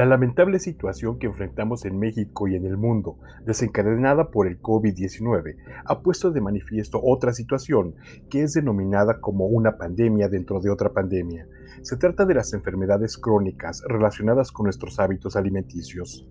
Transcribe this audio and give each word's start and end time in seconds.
La 0.00 0.06
lamentable 0.06 0.58
situación 0.58 1.18
que 1.18 1.26
enfrentamos 1.26 1.84
en 1.84 1.98
México 1.98 2.48
y 2.48 2.54
en 2.54 2.64
el 2.64 2.78
mundo, 2.78 3.18
desencadenada 3.44 4.30
por 4.30 4.46
el 4.46 4.58
COVID-19, 4.58 5.56
ha 5.84 6.00
puesto 6.00 6.30
de 6.30 6.40
manifiesto 6.40 6.98
otra 7.04 7.34
situación 7.34 7.96
que 8.30 8.42
es 8.42 8.54
denominada 8.54 9.20
como 9.20 9.44
una 9.44 9.76
pandemia 9.76 10.30
dentro 10.30 10.58
de 10.58 10.70
otra 10.70 10.94
pandemia. 10.94 11.46
Se 11.82 11.98
trata 11.98 12.24
de 12.24 12.32
las 12.32 12.54
enfermedades 12.54 13.18
crónicas 13.18 13.82
relacionadas 13.86 14.52
con 14.52 14.64
nuestros 14.64 14.98
hábitos 14.98 15.36
alimenticios. 15.36 16.26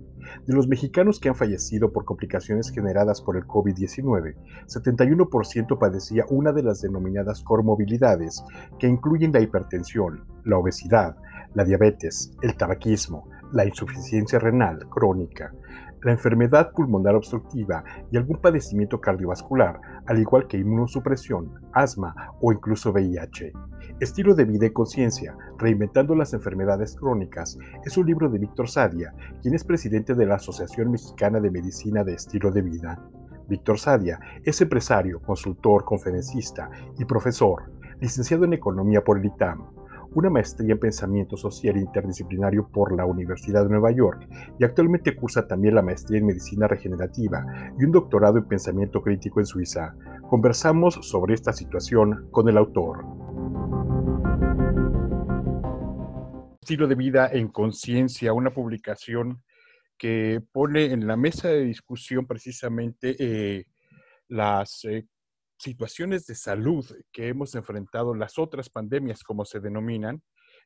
De 0.48 0.56
los 0.56 0.68
mexicanos 0.68 1.20
que 1.20 1.30
han 1.30 1.36
fallecido 1.36 1.92
por 1.92 2.06
complicaciones 2.06 2.72
generadas 2.72 3.22
por 3.22 3.38
el 3.38 3.44
COVID-19, 3.46 4.36
71% 4.66 5.78
padecía 5.78 6.26
una 6.30 6.54
de 6.54 6.64
las 6.64 6.82
denominadas 6.82 7.44
comorbilidades, 7.44 8.44
que 8.80 8.88
incluyen 8.88 9.32
la 9.32 9.42
hipertensión, 9.42 10.26
la 10.44 10.58
obesidad, 10.58 11.18
la 11.54 11.64
diabetes, 11.64 12.32
el 12.42 12.56
tabaquismo, 12.56 13.30
la 13.52 13.66
insuficiencia 13.66 14.40
renal 14.40 14.88
crónica, 14.90 15.54
la 16.04 16.12
enfermedad 16.12 16.72
pulmonar 16.72 17.16
obstructiva 17.16 17.84
y 18.12 18.18
algún 18.18 18.38
padecimiento 18.38 19.02
cardiovascular, 19.02 19.82
al 20.06 20.20
igual 20.20 20.48
que 20.48 20.58
inmunosupresión, 20.58 21.54
asma 21.74 22.34
o 22.42 22.52
incluso 22.52 22.92
VIH. 22.92 23.52
Estilo 24.00 24.34
de 24.34 24.46
vida 24.46 24.66
y 24.66 24.72
conciencia, 24.72 25.36
reinventando 25.58 26.16
las 26.16 26.34
enfermedades 26.34 26.96
crónicas, 26.96 27.58
es 27.86 27.98
un 27.98 28.06
libro 28.06 28.30
de 28.30 28.40
Víctor 28.40 28.70
Sadia, 28.70 29.14
quien 29.42 29.56
es 29.56 29.64
presidente 29.64 30.16
de 30.16 30.26
la 30.26 30.36
Asociación 30.36 30.92
Mexicana 30.92 31.40
de 31.40 31.52
Medicina 31.52 32.04
de 32.04 32.14
Estilo 32.14 32.52
de 32.52 32.62
Vida. 32.62 33.04
Víctor 33.50 33.80
Sadia 33.80 34.20
es 34.44 34.62
empresario, 34.62 35.22
consultor, 35.22 35.84
conferencista 35.84 36.70
y 36.98 37.06
profesor, 37.06 37.72
licenciado 38.00 38.46
en 38.46 38.54
Economía 38.54 39.04
por 39.04 39.18
el 39.18 39.26
ITAM, 39.26 39.79
una 40.16 40.30
maestría 40.30 40.74
en 40.74 40.80
Pensamiento 40.80 41.38
Social 41.38 41.78
Interdisciplinario 41.78 42.68
por 42.68 42.96
la 42.96 43.06
Universidad 43.06 43.64
de 43.64 43.70
Nueva 43.70 43.92
York 43.92 44.28
y 44.60 44.64
actualmente 44.64 45.16
cursa 45.16 45.48
también 45.48 45.76
la 45.76 45.82
maestría 45.82 46.20
en 46.20 46.26
Medicina 46.26 46.68
Regenerativa 46.68 47.46
y 47.80 47.84
un 47.84 47.92
doctorado 47.92 48.38
en 48.38 48.48
Pensamiento 48.48 49.02
Crítico 49.02 49.40
en 49.40 49.46
Suiza. 49.46 49.96
Conversamos 50.30 51.00
sobre 51.02 51.34
esta 51.34 51.54
situación 51.54 52.28
con 52.32 52.50
el 52.50 52.58
autor. 52.58 53.06
Estilo 56.62 56.88
de 56.88 56.96
vida 56.96 57.30
en 57.32 57.48
conciencia, 57.48 58.34
una 58.34 58.52
publicación 58.52 59.42
que 59.98 60.42
pone 60.52 60.86
en 60.86 61.08
la 61.08 61.18
mesa 61.18 61.50
de 61.50 61.66
discusión 61.66 62.26
precisamente 62.26 63.16
eh, 63.20 63.66
las 64.28 64.86
eh, 64.86 65.06
situaciones 65.60 66.26
de 66.26 66.36
salud 66.36 66.86
que 67.12 67.28
hemos 67.28 67.54
enfrentado, 67.56 68.16
las 68.16 68.40
otras 68.40 68.70
pandemias, 68.70 69.24
como 69.24 69.46
se 69.46 69.60
denominan, 69.60 70.22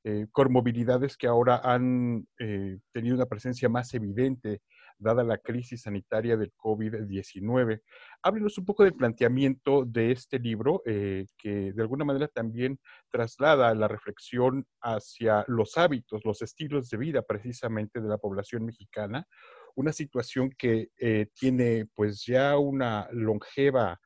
eh, 0.06 0.28
comorbilidades 0.32 1.18
que 1.18 1.28
ahora 1.28 1.62
han 1.64 2.28
eh, 2.38 2.78
tenido 2.92 3.16
una 3.16 3.26
presencia 3.26 3.70
más 3.70 3.94
evidente 3.94 4.62
dada 4.98 5.24
la 5.24 5.38
crisis 5.38 5.84
sanitaria 5.84 6.38
del 6.38 6.54
COVID-19. 6.56 7.82
Háblenos 8.22 8.58
un 8.58 8.66
poco 8.66 8.84
del 8.84 8.94
planteamiento 8.94 9.86
de 9.86 10.12
este 10.12 10.40
libro, 10.40 10.82
eh, 10.86 11.26
que 11.38 11.74
de 11.74 11.82
alguna 11.82 12.06
manera 12.06 12.28
también 12.28 12.80
traslada 13.12 13.74
la 13.76 13.88
reflexión 13.88 14.66
hacia 14.82 15.44
los 15.48 15.78
hábitos, 15.78 16.24
los 16.26 16.42
estilos 16.42 16.90
de 16.90 16.98
vida 16.98 17.22
precisamente 17.22 18.02
de 18.02 18.08
la 18.08 18.18
población 18.18 18.66
mexicana, 18.66 19.28
una 19.76 19.92
situación 19.92 20.52
que 20.58 20.90
eh, 20.98 21.28
tiene 21.34 21.88
pues 21.96 22.26
ya 22.26 22.58
una 22.58 23.08
longeva 23.12 24.00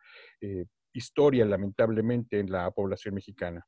historia, 0.97 1.45
lamentablemente, 1.45 2.39
en 2.39 2.51
la 2.51 2.71
población 2.71 3.15
mexicana. 3.15 3.65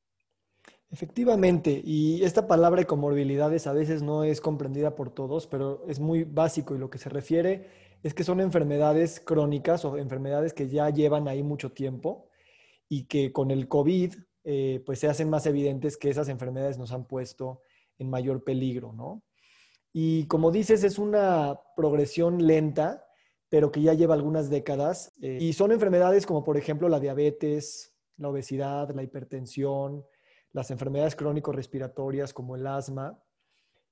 Efectivamente, 0.92 1.82
y 1.84 2.24
esta 2.24 2.48
palabra 2.48 2.82
de 2.82 2.88
comorbilidades 2.88 3.68
a 3.68 3.74
veces 3.74 4.02
no 4.02 4.24
es 4.24 4.42
comprendida 4.42 4.96
por 4.96 5.12
todos, 5.12 5.46
pero 5.46 5.86
es 5.88 6.00
muy 6.00 6.24
básico 6.24 6.76
y 6.76 6.80
lo 6.80 6.90
que 6.90 6.98
se 6.98 7.10
refiere 7.10 7.68
es 8.02 8.14
que 8.14 8.24
son 8.24 8.40
enfermedades 8.40 9.20
crónicas 9.20 9.86
o 9.86 9.98
enfermedades 9.98 10.54
que 10.54 10.68
ya 10.68 10.90
llevan 10.90 11.28
ahí 11.28 11.44
mucho 11.44 11.72
tiempo 11.72 12.30
y 12.88 13.06
que 13.06 13.32
con 13.32 13.52
el 13.52 13.68
COVID 13.68 14.16
eh, 14.44 14.82
pues 14.84 15.00
se 15.00 15.08
hacen 15.08 15.30
más 15.30 15.46
evidentes 15.46 15.96
que 15.96 16.10
esas 16.10 16.28
enfermedades 16.28 16.80
nos 16.80 16.92
han 16.92 17.06
puesto 17.06 17.62
en 18.00 18.10
mayor 18.10 18.44
peligro, 18.44 18.94
¿no? 18.94 19.22
Y 19.94 20.26
como 20.26 20.50
dices, 20.50 20.84
es 20.84 20.98
una 20.98 21.60
progresión 21.76 22.48
lenta 22.48 23.06
pero 23.50 23.72
que 23.72 23.82
ya 23.82 23.94
lleva 23.94 24.14
algunas 24.14 24.50
décadas. 24.50 25.12
Eh, 25.22 25.40
y 25.42 25.54
son 25.54 25.72
enfermedades 25.72 26.26
como 26.26 26.44
por 26.44 26.58
ejemplo 26.58 26.88
la 26.88 27.00
diabetes, 27.00 27.94
la 28.18 28.30
obesidad, 28.30 28.90
la 28.92 29.04
hipertensión, 29.04 30.06
las 30.52 30.72
enfermedades 30.72 31.16
crónico-respiratorias 31.16 32.34
como 32.34 32.56
el 32.56 32.68
asma. 32.68 33.20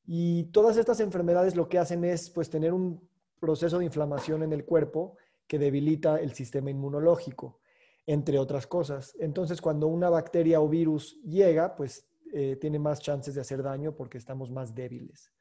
Y 0.05 0.45
todas 0.45 0.77
estas 0.77 0.99
enfermedades 0.99 1.55
lo 1.55 1.67
que 1.67 1.79
hacen 1.79 2.05
es 2.05 2.29
pues 2.29 2.49
tener 2.49 2.71
un 2.73 3.07
proceso 3.39 3.79
de 3.79 3.85
inflamación 3.85 4.43
en 4.43 4.53
el 4.53 4.63
cuerpo 4.63 5.17
que 5.47 5.59
debilita 5.59 6.19
el 6.19 6.33
sistema 6.33 6.69
inmunológico, 6.69 7.59
entre 8.05 8.39
otras 8.39 8.67
cosas. 8.67 9.15
Entonces, 9.19 9.61
cuando 9.61 9.87
una 9.87 10.09
bacteria 10.09 10.61
o 10.61 10.67
virus 10.67 11.21
llega, 11.23 11.75
pues 11.75 12.07
eh, 12.33 12.57
tiene 12.59 12.79
más 12.79 13.01
chances 13.01 13.35
de 13.35 13.41
hacer 13.41 13.63
daño 13.63 13.95
porque 13.95 14.17
estamos 14.17 14.51
más 14.51 14.75
débiles. 14.75 15.31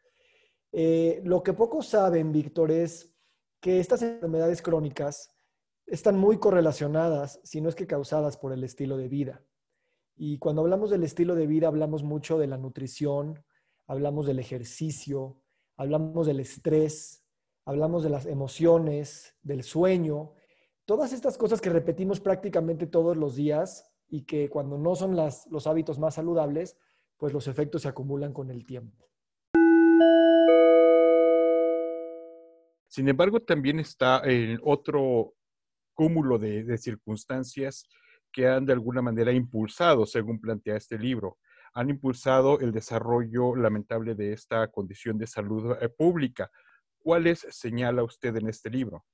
Eh, 0.72 1.20
lo 1.24 1.42
que 1.42 1.52
pocos 1.52 1.86
saben, 1.86 2.32
Víctor, 2.32 2.70
es 2.70 3.15
que 3.60 3.80
estas 3.80 4.02
enfermedades 4.02 4.62
crónicas 4.62 5.34
están 5.86 6.18
muy 6.18 6.38
correlacionadas, 6.38 7.40
si 7.44 7.60
no 7.60 7.68
es 7.68 7.74
que 7.74 7.86
causadas 7.86 8.36
por 8.36 8.52
el 8.52 8.64
estilo 8.64 8.96
de 8.96 9.08
vida. 9.08 9.44
Y 10.16 10.38
cuando 10.38 10.62
hablamos 10.62 10.90
del 10.90 11.04
estilo 11.04 11.34
de 11.34 11.46
vida, 11.46 11.68
hablamos 11.68 12.02
mucho 12.02 12.38
de 12.38 12.46
la 12.46 12.56
nutrición, 12.56 13.44
hablamos 13.86 14.26
del 14.26 14.38
ejercicio, 14.38 15.40
hablamos 15.76 16.26
del 16.26 16.40
estrés, 16.40 17.24
hablamos 17.64 18.02
de 18.02 18.10
las 18.10 18.26
emociones, 18.26 19.34
del 19.42 19.62
sueño, 19.62 20.32
todas 20.86 21.12
estas 21.12 21.36
cosas 21.36 21.60
que 21.60 21.70
repetimos 21.70 22.20
prácticamente 22.20 22.86
todos 22.86 23.16
los 23.16 23.36
días 23.36 23.92
y 24.08 24.22
que 24.22 24.48
cuando 24.48 24.78
no 24.78 24.94
son 24.94 25.16
los 25.16 25.66
hábitos 25.66 25.98
más 25.98 26.14
saludables, 26.14 26.78
pues 27.16 27.32
los 27.32 27.48
efectos 27.48 27.82
se 27.82 27.88
acumulan 27.88 28.32
con 28.32 28.50
el 28.50 28.64
tiempo. 28.64 29.08
Sin 32.88 33.08
embargo, 33.08 33.40
también 33.40 33.80
está 33.80 34.18
el 34.18 34.58
otro 34.62 35.34
cúmulo 35.94 36.38
de, 36.38 36.76
circunstancias 36.78 37.88
que 38.32 38.46
han 38.46 38.66
de 38.66 38.74
alguna 38.74 39.02
manera 39.02 39.32
impulsado, 39.32 40.06
según 40.06 40.40
plantea 40.40 40.76
este 40.76 40.98
libro, 40.98 41.38
han 41.72 41.90
impulsado 41.90 42.60
el 42.60 42.72
desarrollo 42.72 43.56
lamentable 43.56 44.14
de 44.14 44.32
esta 44.32 44.68
condición 44.70 45.18
de 45.18 45.26
salud 45.26 45.76
eh, 45.80 45.88
pública. 45.88 46.50
¿Cuáles 46.98 47.46
señala 47.50 48.02
usted 48.02 48.36
en 48.36 48.48
este 48.48 48.70
libro? 48.70 49.04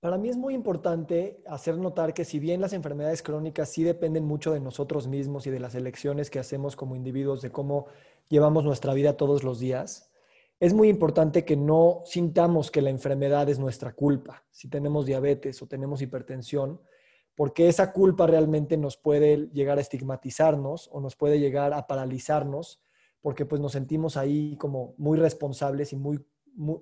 Para 0.00 0.16
mí 0.16 0.30
es 0.30 0.36
muy 0.36 0.54
importante 0.54 1.42
hacer 1.46 1.76
notar 1.76 2.14
que 2.14 2.24
si 2.24 2.38
bien 2.38 2.60
las 2.60 2.72
enfermedades 2.72 3.22
crónicas 3.22 3.68
sí 3.70 3.82
dependen 3.82 4.24
mucho 4.24 4.52
de 4.52 4.60
nosotros 4.60 5.06
mismos 5.06 5.46
y 5.46 5.50
de 5.50 5.60
las 5.60 5.74
elecciones 5.74 6.30
que 6.30 6.38
hacemos 6.38 6.74
como 6.74 6.96
individuos, 6.96 7.42
de 7.42 7.52
cómo 7.52 7.86
llevamos 8.28 8.64
nuestra 8.64 8.94
vida 8.94 9.18
todos 9.18 9.44
los 9.44 9.60
días, 9.60 10.09
es 10.60 10.74
muy 10.74 10.90
importante 10.90 11.46
que 11.46 11.56
no 11.56 12.02
sintamos 12.04 12.70
que 12.70 12.82
la 12.82 12.90
enfermedad 12.90 13.48
es 13.48 13.58
nuestra 13.58 13.94
culpa, 13.94 14.44
si 14.50 14.68
tenemos 14.68 15.06
diabetes 15.06 15.60
o 15.62 15.66
tenemos 15.66 16.02
hipertensión, 16.02 16.78
porque 17.34 17.68
esa 17.68 17.94
culpa 17.94 18.26
realmente 18.26 18.76
nos 18.76 18.98
puede 18.98 19.48
llegar 19.54 19.78
a 19.78 19.80
estigmatizarnos 19.80 20.90
o 20.92 21.00
nos 21.00 21.16
puede 21.16 21.40
llegar 21.40 21.72
a 21.72 21.86
paralizarnos, 21.86 22.82
porque 23.22 23.46
pues 23.46 23.62
nos 23.62 23.72
sentimos 23.72 24.18
ahí 24.18 24.56
como 24.58 24.94
muy 24.98 25.18
responsables 25.18 25.94
y 25.94 25.96
muy, 25.96 26.22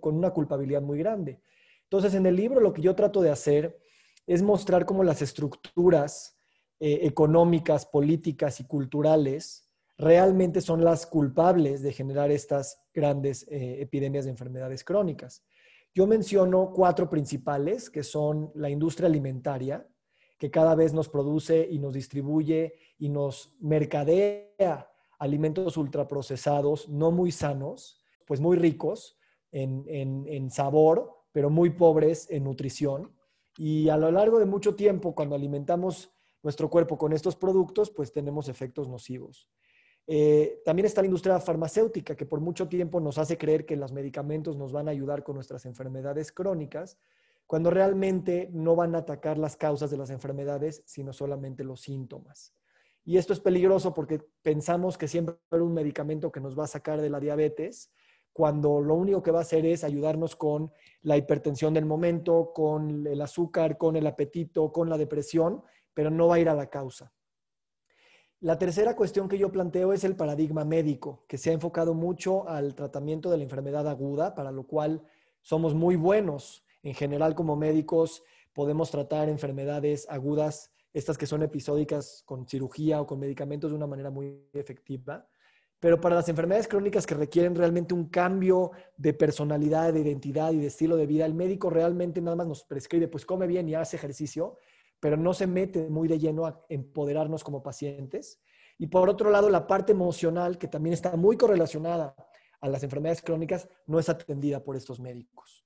con 0.01 0.17
una 0.17 0.31
culpabilidad 0.31 0.83
muy 0.83 0.99
grande. 0.99 1.41
Entonces, 1.85 2.15
en 2.15 2.27
el 2.27 2.35
libro 2.35 2.61
lo 2.61 2.73
que 2.73 2.83
yo 2.83 2.97
trato 2.97 3.23
de 3.23 3.31
hacer 3.31 3.81
es 4.27 4.43
mostrar 4.43 4.87
cómo 4.87 5.05
las 5.05 5.23
estructuras 5.23 6.37
eh, 6.81 7.01
económicas, 7.03 7.87
políticas 7.87 8.59
y 8.59 8.65
culturales 8.65 9.68
realmente 9.99 10.61
son 10.61 10.85
las 10.85 11.07
culpables 11.07 11.83
de 11.83 11.93
generar 11.93 12.31
estas 12.31 12.81
grandes 12.95 13.47
eh, 13.51 13.83
epidemias 13.83 14.25
de 14.25 14.31
enfermedades 14.31 14.85
crónicas. 14.85 15.45
Yo 15.93 16.07
menciono 16.07 16.73
cuatro 16.73 17.11
principales, 17.11 17.91
que 17.91 18.05
son 18.05 18.53
la 18.55 18.71
industria 18.71 19.09
alimentaria, 19.09 19.87
que 20.39 20.53
cada 20.53 20.77
vez 20.77 20.95
nos 20.95 21.09
produce 21.09 21.67
y 21.69 21.81
nos 21.81 21.95
distribuye 21.95 22.75
y 22.99 23.09
nos 23.09 23.57
mercadea 23.61 24.89
alimentos 25.19 25.77
ultraprocesados, 25.77 26.89
no 26.89 27.11
muy 27.11 27.33
sanos, 27.33 28.01
pues 28.25 28.41
muy 28.41 28.57
ricos 28.57 29.19
en, 29.51 29.85
en 29.89 30.51
sabor, 30.51 31.13
pero 31.33 31.51
muy 31.51 31.71
pobres 31.71 32.31
en 32.31 32.45
nutrición. 32.45 33.13
Y 33.57 33.89
a 33.89 33.97
lo 33.97 34.13
largo 34.13 34.39
de 34.39 34.47
mucho 34.47 34.77
tiempo, 34.77 35.13
cuando 35.13 35.35
alimentamos 35.35 36.13
nuestro 36.45 36.71
cuerpo 36.71 36.97
con 36.97 37.13
estos 37.13 37.35
productos, 37.35 37.91
pues 37.91 38.13
tenemos 38.13 38.49
efectos 38.49 38.89
nocivos. 38.89 39.49
Eh, 40.11 40.63
también 40.65 40.87
está 40.87 41.03
la 41.03 41.07
industria 41.07 41.39
farmacéutica, 41.39 42.17
que 42.17 42.25
por 42.25 42.41
mucho 42.41 42.67
tiempo 42.67 42.99
nos 42.99 43.19
hace 43.19 43.37
creer 43.37 43.67
que 43.67 43.77
los 43.77 43.93
medicamentos 43.93 44.57
nos 44.57 44.73
van 44.73 44.89
a 44.89 44.91
ayudar 44.91 45.23
con 45.23 45.35
nuestras 45.35 45.67
enfermedades 45.67 46.33
crónicas, 46.33 46.99
cuando 47.47 47.71
realmente 47.71 48.49
no 48.51 48.75
van 48.75 48.95
a 48.95 48.99
atacar 48.99 49.37
las 49.37 49.59
causas 49.59 49.91
de 49.91 49.99
las 49.99 50.09
enfermedades, 50.09 50.83
sino 50.87 51.13
solamente 51.13 51.63
los 51.63 51.83
síntomas. 51.83 52.55
Y 53.05 53.19
esto 53.19 53.35
es 53.35 53.41
peligroso 53.41 53.93
porque 53.93 54.21
pensamos 54.41 54.97
que 54.97 55.09
siempre 55.09 55.37
hay 55.51 55.61
un 55.61 55.75
medicamento 55.75 56.33
que 56.33 56.41
nos 56.41 56.59
va 56.59 56.65
a 56.65 56.69
sacar 56.69 57.03
de 57.03 57.11
la 57.11 57.21
diabetes, 57.21 57.93
cuando 58.33 58.81
lo 58.81 58.95
único 58.95 59.23
que 59.23 59.31
va 59.31 59.41
a 59.41 59.43
hacer 59.43 59.67
es 59.67 59.85
ayudarnos 59.85 60.37
con 60.37 60.73
la 61.03 61.19
hipertensión 61.19 61.75
del 61.75 61.85
momento, 61.85 62.53
con 62.55 63.07
el 63.07 63.21
azúcar, 63.21 63.77
con 63.77 63.97
el 63.97 64.07
apetito, 64.07 64.73
con 64.73 64.89
la 64.89 64.97
depresión, 64.97 65.63
pero 65.93 66.11
no 66.11 66.29
va 66.29 66.37
a 66.37 66.41
ir 66.41 66.49
a 66.49 66.55
la 66.55 66.71
causa. 66.71 67.13
La 68.41 68.57
tercera 68.57 68.95
cuestión 68.95 69.29
que 69.29 69.37
yo 69.37 69.51
planteo 69.51 69.93
es 69.93 70.05
el 70.05 70.15
paradigma 70.15 70.65
médico, 70.65 71.25
que 71.27 71.39
se 71.39 71.51
ha 71.51 71.55
enfocado 71.55 71.93
mucho 71.93 72.49
al 72.49 72.77
tratamiento 72.77 73.31
de 73.31 73.39
la 73.39 73.43
enfermedad 73.43 73.89
aguda, 73.89 74.37
para 74.37 74.53
lo 74.53 74.63
cual 74.65 75.03
somos 75.43 75.75
muy 75.75 75.97
buenos. 75.97 76.65
En 76.85 76.95
general, 76.95 77.35
como 77.35 77.57
médicos, 77.57 78.23
podemos 78.53 78.93
tratar 78.93 79.29
enfermedades 79.29 80.07
agudas 80.09 80.71
estas 80.93 81.19
que 81.19 81.27
son 81.27 81.43
episódicas 81.43 82.23
con 82.27 82.47
cirugía 82.47 83.01
o 83.01 83.09
con 83.09 83.19
medicamentos 83.19 83.73
de 83.73 83.77
una 83.77 83.89
manera 83.89 84.11
muy 84.11 84.49
efectiva. 84.53 85.27
Pero 85.81 86.01
para 86.01 86.15
las 86.15 86.29
enfermedades 86.29 86.69
crónicas 86.69 87.07
que 87.07 87.17
requieren 87.17 87.57
realmente 87.57 87.93
un 87.93 88.09
cambio 88.09 88.71
de 88.97 89.15
personalidad, 89.15 89.93
de 89.93 90.01
identidad 90.01 90.53
y 90.53 90.59
de 90.59 90.69
estilo 90.69 90.97
de 90.97 91.07
vida, 91.07 91.27
el 91.27 91.35
médico 91.35 91.71
realmente 91.71 92.21
nada 92.21 92.37
más 92.37 92.47
nos 92.47 92.63
prescribe, 92.63 93.09
pues 93.09 93.27
come 93.27 93.49
bien 93.49 93.69
y 93.69 93.75
hace 93.75 93.97
ejercicio, 93.97 94.57
pero 95.01 95.17
no 95.17 95.35
se 95.35 95.47
mete 95.47 95.89
muy 95.89 96.09
de 96.09 96.19
lleno 96.19 96.47
a 96.47 96.65
empoderarnos 96.69 97.45
como 97.45 97.63
pacientes. 97.63 98.41
Y 98.79 98.87
por 98.87 99.09
otro 99.09 99.31
lado, 99.31 99.51
la 99.51 99.67
parte 99.67 99.93
emocional, 99.93 100.59
que 100.59 100.69
también 100.69 100.95
está 100.95 101.17
muy 101.17 101.37
correlacionada 101.37 102.15
a 102.61 102.69
las 102.69 102.83
enfermedades 102.83 103.23
crónicas, 103.23 103.69
no 103.87 103.99
es 103.99 104.09
atendida 104.09 104.63
por 104.63 104.77
estos 104.77 105.01
médicos. 105.01 105.65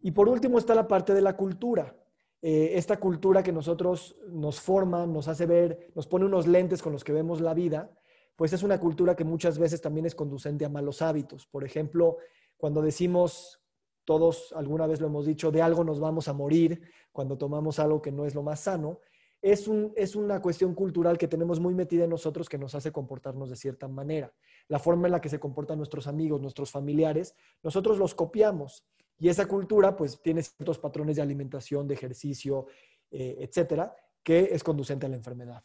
Y 0.00 0.10
por 0.10 0.28
último 0.28 0.58
está 0.58 0.74
la 0.74 0.88
parte 0.88 1.14
de 1.14 1.22
la 1.22 1.36
cultura. 1.36 1.96
Eh, 2.40 2.72
esta 2.74 2.98
cultura 2.98 3.42
que 3.42 3.52
nosotros 3.52 4.16
nos 4.28 4.60
forma, 4.60 5.06
nos 5.06 5.28
hace 5.28 5.46
ver, 5.46 5.92
nos 5.94 6.08
pone 6.08 6.24
unos 6.24 6.46
lentes 6.48 6.82
con 6.82 6.92
los 6.92 7.04
que 7.04 7.12
vemos 7.12 7.40
la 7.40 7.54
vida, 7.54 7.90
pues 8.34 8.52
es 8.52 8.64
una 8.64 8.80
cultura 8.80 9.14
que 9.14 9.24
muchas 9.24 9.58
veces 9.58 9.80
también 9.80 10.06
es 10.06 10.16
conducente 10.16 10.64
a 10.64 10.68
malos 10.68 11.02
hábitos. 11.02 11.46
Por 11.46 11.64
ejemplo, 11.64 12.16
cuando 12.56 12.82
decimos, 12.82 13.61
todos 14.04 14.52
alguna 14.56 14.86
vez 14.86 15.00
lo 15.00 15.06
hemos 15.06 15.26
dicho, 15.26 15.50
de 15.50 15.62
algo 15.62 15.84
nos 15.84 16.00
vamos 16.00 16.28
a 16.28 16.32
morir 16.32 16.82
cuando 17.12 17.36
tomamos 17.36 17.78
algo 17.78 18.02
que 18.02 18.12
no 18.12 18.26
es 18.26 18.34
lo 18.34 18.42
más 18.42 18.60
sano, 18.60 19.00
es, 19.42 19.66
un, 19.66 19.92
es 19.96 20.14
una 20.14 20.40
cuestión 20.40 20.74
cultural 20.74 21.18
que 21.18 21.26
tenemos 21.26 21.58
muy 21.58 21.74
metida 21.74 22.04
en 22.04 22.10
nosotros 22.10 22.48
que 22.48 22.58
nos 22.58 22.74
hace 22.74 22.92
comportarnos 22.92 23.50
de 23.50 23.56
cierta 23.56 23.88
manera. 23.88 24.32
La 24.68 24.78
forma 24.78 25.08
en 25.08 25.12
la 25.12 25.20
que 25.20 25.28
se 25.28 25.40
comportan 25.40 25.78
nuestros 25.78 26.06
amigos, 26.06 26.40
nuestros 26.40 26.70
familiares, 26.70 27.34
nosotros 27.62 27.98
los 27.98 28.14
copiamos. 28.14 28.86
Y 29.18 29.28
esa 29.28 29.46
cultura 29.46 29.96
pues 29.96 30.22
tiene 30.22 30.42
ciertos 30.42 30.78
patrones 30.78 31.16
de 31.16 31.22
alimentación, 31.22 31.88
de 31.88 31.94
ejercicio, 31.94 32.66
eh, 33.10 33.36
etcétera, 33.40 33.94
que 34.22 34.50
es 34.52 34.62
conducente 34.62 35.06
a 35.06 35.08
la 35.08 35.16
enfermedad. 35.16 35.64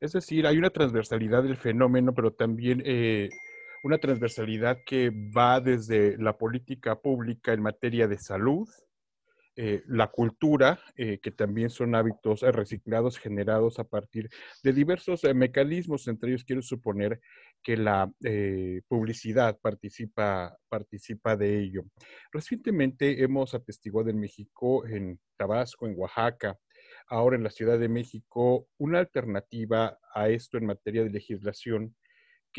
Es 0.00 0.12
decir, 0.12 0.46
hay 0.46 0.58
una 0.58 0.70
transversalidad 0.70 1.42
del 1.42 1.56
fenómeno, 1.56 2.14
pero 2.14 2.32
también 2.32 2.82
eh, 2.84 3.28
una 3.88 3.96
transversalidad 3.96 4.82
que 4.84 5.10
va 5.10 5.62
desde 5.62 6.18
la 6.18 6.36
política 6.36 7.00
pública 7.00 7.54
en 7.54 7.62
materia 7.62 8.06
de 8.06 8.18
salud, 8.18 8.68
eh, 9.56 9.82
la 9.86 10.08
cultura, 10.08 10.78
eh, 10.94 11.18
que 11.22 11.30
también 11.30 11.70
son 11.70 11.94
hábitos 11.94 12.42
eh, 12.42 12.52
reciclados 12.52 13.18
generados 13.18 13.78
a 13.78 13.84
partir 13.84 14.28
de 14.62 14.74
diversos 14.74 15.22
mecanismos, 15.34 16.06
entre 16.06 16.28
ellos 16.28 16.44
quiero 16.44 16.60
suponer 16.60 17.18
que 17.62 17.78
la 17.78 18.12
publicidad 18.88 19.58
participa, 19.58 20.54
participa 20.68 21.34
de 21.34 21.58
ello. 21.58 21.84
Recientemente 22.30 23.22
hemos 23.22 23.54
atestiguado 23.54 24.10
en 24.10 24.20
México, 24.20 24.86
en 24.86 25.18
Tabasco, 25.38 25.86
en 25.86 25.94
Oaxaca, 25.96 26.58
ahora 27.08 27.36
en 27.36 27.42
la 27.42 27.50
Ciudad 27.50 27.78
de 27.78 27.88
México, 27.88 28.68
una 28.76 28.98
alternativa 28.98 29.98
a 30.14 30.28
esto 30.28 30.58
en 30.58 30.66
materia 30.66 31.02
de 31.02 31.10
legislación 31.10 31.96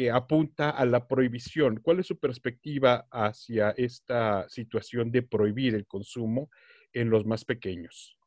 apunta 0.07 0.69
a 0.69 0.85
la 0.85 1.07
prohibición. 1.07 1.81
¿Cuál 1.81 1.99
es 1.99 2.07
su 2.07 2.17
perspectiva 2.17 3.07
hacia 3.11 3.71
esta 3.71 4.47
situación 4.47 5.11
de 5.11 5.23
prohibir 5.23 5.75
el 5.75 5.85
consumo 5.85 6.49
en 6.93 7.09
los 7.09 7.25
más 7.25 7.43
pequeños? 7.43 8.17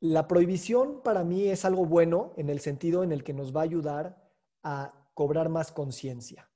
La 0.00 0.26
prohibición 0.26 1.02
para 1.02 1.22
mí 1.22 1.48
es 1.48 1.64
algo 1.64 1.84
bueno 1.84 2.32
en 2.36 2.48
el 2.48 2.60
sentido 2.60 3.04
en 3.04 3.12
el 3.12 3.22
que 3.22 3.34
nos 3.34 3.54
va 3.54 3.60
a 3.60 3.64
ayudar 3.64 4.30
a 4.62 5.08
cobrar 5.14 5.50
más 5.50 5.70
conciencia. 5.70 6.50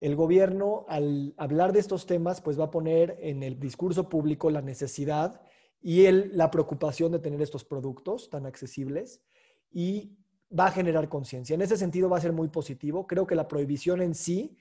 El 0.00 0.14
gobierno, 0.14 0.84
al 0.88 1.34
hablar 1.36 1.72
de 1.72 1.80
estos 1.80 2.06
temas, 2.06 2.40
pues 2.40 2.58
va 2.58 2.64
a 2.64 2.70
poner 2.70 3.16
en 3.20 3.42
el 3.42 3.58
discurso 3.58 4.08
público 4.08 4.50
la 4.50 4.62
necesidad 4.62 5.40
y 5.80 6.04
el, 6.06 6.36
la 6.36 6.50
preocupación 6.50 7.12
de 7.12 7.18
tener 7.18 7.40
estos 7.40 7.64
productos 7.64 8.30
tan 8.30 8.46
accesibles 8.46 9.22
y 9.70 10.16
va 10.56 10.66
a 10.66 10.70
generar 10.70 11.08
conciencia. 11.08 11.54
En 11.54 11.62
ese 11.62 11.76
sentido 11.76 12.08
va 12.08 12.18
a 12.18 12.22
ser 12.22 12.32
muy 12.32 12.48
positivo. 12.48 13.06
Creo 13.06 13.26
que 13.26 13.34
la 13.34 13.48
prohibición 13.48 14.00
en 14.02 14.14
sí 14.14 14.56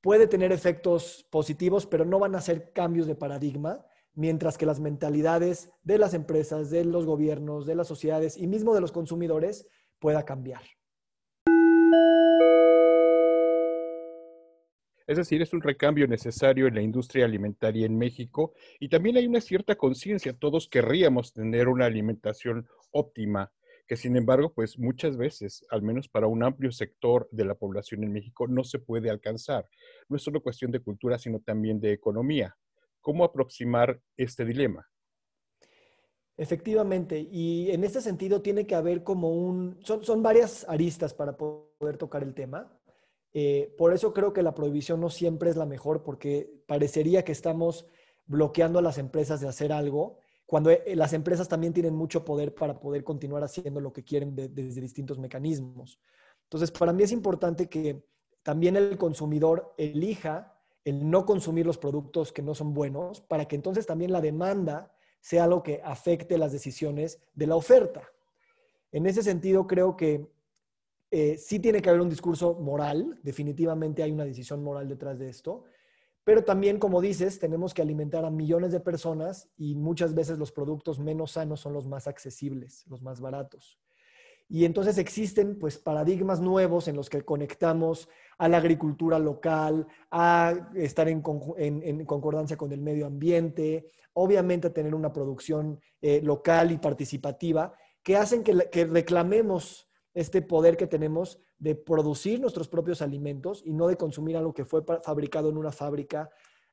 puede 0.00 0.26
tener 0.26 0.52
efectos 0.52 1.26
positivos, 1.30 1.86
pero 1.86 2.04
no 2.04 2.18
van 2.18 2.34
a 2.34 2.40
ser 2.40 2.72
cambios 2.72 3.06
de 3.06 3.14
paradigma, 3.14 3.84
mientras 4.14 4.56
que 4.56 4.66
las 4.66 4.80
mentalidades 4.80 5.70
de 5.82 5.98
las 5.98 6.14
empresas, 6.14 6.70
de 6.70 6.84
los 6.84 7.04
gobiernos, 7.06 7.66
de 7.66 7.74
las 7.74 7.88
sociedades 7.88 8.36
y 8.36 8.46
mismo 8.46 8.74
de 8.74 8.80
los 8.80 8.92
consumidores 8.92 9.68
pueda 9.98 10.24
cambiar. 10.24 10.62
Es 15.06 15.18
decir, 15.18 15.40
es 15.40 15.52
un 15.52 15.62
recambio 15.62 16.08
necesario 16.08 16.66
en 16.66 16.74
la 16.74 16.82
industria 16.82 17.26
alimentaria 17.26 17.86
en 17.86 17.96
México 17.96 18.54
y 18.80 18.88
también 18.88 19.16
hay 19.16 19.26
una 19.26 19.40
cierta 19.40 19.76
conciencia. 19.76 20.36
Todos 20.36 20.68
querríamos 20.68 21.32
tener 21.32 21.68
una 21.68 21.86
alimentación 21.86 22.66
óptima, 22.90 23.52
que 23.86 23.96
sin 23.96 24.16
embargo, 24.16 24.52
pues 24.52 24.78
muchas 24.78 25.16
veces, 25.16 25.64
al 25.70 25.82
menos 25.82 26.08
para 26.08 26.26
un 26.26 26.42
amplio 26.42 26.72
sector 26.72 27.28
de 27.30 27.44
la 27.44 27.54
población 27.54 28.02
en 28.02 28.12
México, 28.12 28.48
no 28.48 28.64
se 28.64 28.78
puede 28.78 29.10
alcanzar. 29.10 29.68
No 30.08 30.16
es 30.16 30.22
solo 30.22 30.42
cuestión 30.42 30.70
de 30.72 30.80
cultura, 30.80 31.18
sino 31.18 31.40
también 31.40 31.80
de 31.80 31.92
economía. 31.92 32.56
¿Cómo 33.00 33.24
aproximar 33.24 34.00
este 34.16 34.44
dilema? 34.44 34.88
Efectivamente, 36.36 37.18
y 37.30 37.70
en 37.70 37.84
este 37.84 38.00
sentido 38.00 38.42
tiene 38.42 38.66
que 38.66 38.74
haber 38.74 39.02
como 39.02 39.30
un, 39.30 39.78
son, 39.82 40.04
son 40.04 40.22
varias 40.22 40.68
aristas 40.68 41.14
para 41.14 41.36
poder 41.36 41.96
tocar 41.96 42.22
el 42.22 42.34
tema. 42.34 42.78
Eh, 43.32 43.74
por 43.78 43.94
eso 43.94 44.12
creo 44.12 44.32
que 44.32 44.42
la 44.42 44.54
prohibición 44.54 45.00
no 45.00 45.08
siempre 45.08 45.48
es 45.48 45.56
la 45.56 45.64
mejor, 45.64 46.02
porque 46.02 46.62
parecería 46.66 47.24
que 47.24 47.32
estamos 47.32 47.86
bloqueando 48.26 48.80
a 48.80 48.82
las 48.82 48.98
empresas 48.98 49.40
de 49.40 49.48
hacer 49.48 49.72
algo, 49.72 50.18
cuando 50.46 50.70
eh, 50.70 50.94
las 50.94 51.12
empresas 51.12 51.48
también 51.48 51.72
tienen 51.72 51.94
mucho 51.94 52.24
poder 52.24 52.54
para 52.54 52.78
poder 52.78 53.04
continuar 53.04 53.42
haciendo 53.42 53.80
lo 53.80 53.92
que 53.92 54.04
quieren 54.04 54.34
desde 54.34 54.80
distintos 54.80 55.18
mecanismos. 55.18 56.00
Entonces, 56.44 56.70
para 56.70 56.92
mí 56.92 57.02
es 57.02 57.12
importante 57.12 57.68
que 57.68 58.04
también 58.42 58.76
el 58.76 58.96
consumidor 58.96 59.74
elija 59.76 60.56
el 60.84 61.10
no 61.10 61.26
consumir 61.26 61.66
los 61.66 61.78
productos 61.78 62.32
que 62.32 62.42
no 62.42 62.54
son 62.54 62.72
buenos, 62.72 63.20
para 63.20 63.46
que 63.46 63.56
entonces 63.56 63.86
también 63.86 64.12
la 64.12 64.20
demanda 64.20 64.92
sea 65.20 65.48
lo 65.48 65.64
que 65.64 65.82
afecte 65.84 66.38
las 66.38 66.52
decisiones 66.52 67.20
de 67.34 67.48
la 67.48 67.56
oferta. 67.56 68.02
En 68.92 69.06
ese 69.06 69.24
sentido, 69.24 69.66
creo 69.66 69.96
que 69.96 70.30
eh, 71.10 71.36
sí 71.38 71.58
tiene 71.58 71.82
que 71.82 71.88
haber 71.88 72.02
un 72.02 72.08
discurso 72.08 72.54
moral, 72.54 73.18
definitivamente 73.24 74.04
hay 74.04 74.12
una 74.12 74.24
decisión 74.24 74.62
moral 74.62 74.88
detrás 74.88 75.18
de 75.18 75.28
esto, 75.28 75.64
pero 76.26 76.42
también, 76.42 76.80
como 76.80 77.00
dices, 77.00 77.38
tenemos 77.38 77.72
que 77.72 77.82
alimentar 77.82 78.24
a 78.24 78.32
millones 78.32 78.72
de 78.72 78.80
personas 78.80 79.48
y 79.56 79.76
muchas 79.76 80.12
veces 80.12 80.38
los 80.38 80.50
productos 80.50 80.98
menos 80.98 81.30
sanos 81.30 81.60
son 81.60 81.72
los 81.72 81.86
más 81.86 82.08
accesibles, 82.08 82.84
los 82.88 83.00
más 83.00 83.20
baratos. 83.20 83.78
Y 84.48 84.64
entonces 84.64 84.98
existen 84.98 85.56
pues 85.56 85.78
paradigmas 85.78 86.40
nuevos 86.40 86.88
en 86.88 86.96
los 86.96 87.08
que 87.08 87.22
conectamos 87.22 88.08
a 88.38 88.48
la 88.48 88.56
agricultura 88.56 89.20
local, 89.20 89.86
a 90.10 90.52
estar 90.74 91.08
en, 91.08 91.22
concordancia 91.22 92.56
con 92.56 92.72
el 92.72 92.80
medio 92.80 93.06
ambiente, 93.06 93.92
obviamente 94.12 94.66
a 94.66 94.72
tener 94.72 94.96
una 94.96 95.12
producción 95.12 95.78
eh, 96.02 96.20
local 96.24 96.72
y 96.72 96.78
participativa, 96.78 97.72
que 98.02 98.16
hacen 98.16 98.42
que, 98.42 98.84
reclamemos 98.86 99.88
este 100.12 100.42
poder 100.42 100.76
que 100.76 100.88
tenemos 100.88 101.40
de 101.58 101.74
producir 101.74 102.40
nuestros 102.40 102.68
propios 102.68 103.02
alimentos 103.02 103.62
y 103.64 103.72
no 103.72 103.88
de 103.88 103.96
consumir 103.96 104.36
algo 104.36 104.52
que 104.52 104.64
fue 104.64 104.82
fabricado 105.02 105.48
en 105.48 105.56
una 105.56 105.72
fábrica 105.72 106.30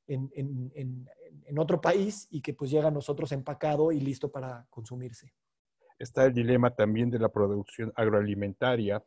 en, 0.07 0.29
en 0.33 1.59
otro 1.59 1.79
país 1.79 2.27
y 2.29 2.41
que 2.41 2.53
pues 2.53 2.71
llega 2.71 2.87
a 2.87 2.91
nosotros 2.91 3.31
empacado 3.31 3.91
y 3.91 3.99
listo 3.99 4.31
para 4.31 4.65
consumirse. 4.69 5.33
Está 5.99 6.25
el 6.25 6.33
dilema 6.33 6.75
también 6.75 7.09
de 7.09 7.19
la 7.19 7.29
producción 7.29 7.93
agroalimentaria, 7.95 9.03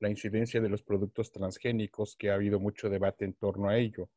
la 0.00 0.10
incidencia 0.10 0.60
de 0.60 0.68
los 0.68 0.82
productos 0.82 1.30
transgénicos, 1.30 2.16
que 2.16 2.30
ha 2.30 2.34
habido 2.34 2.60
mucho 2.60 2.90
debate 2.90 3.24
en 3.24 3.34
torno 3.34 3.68
a 3.68 3.78
ello. 3.78 4.10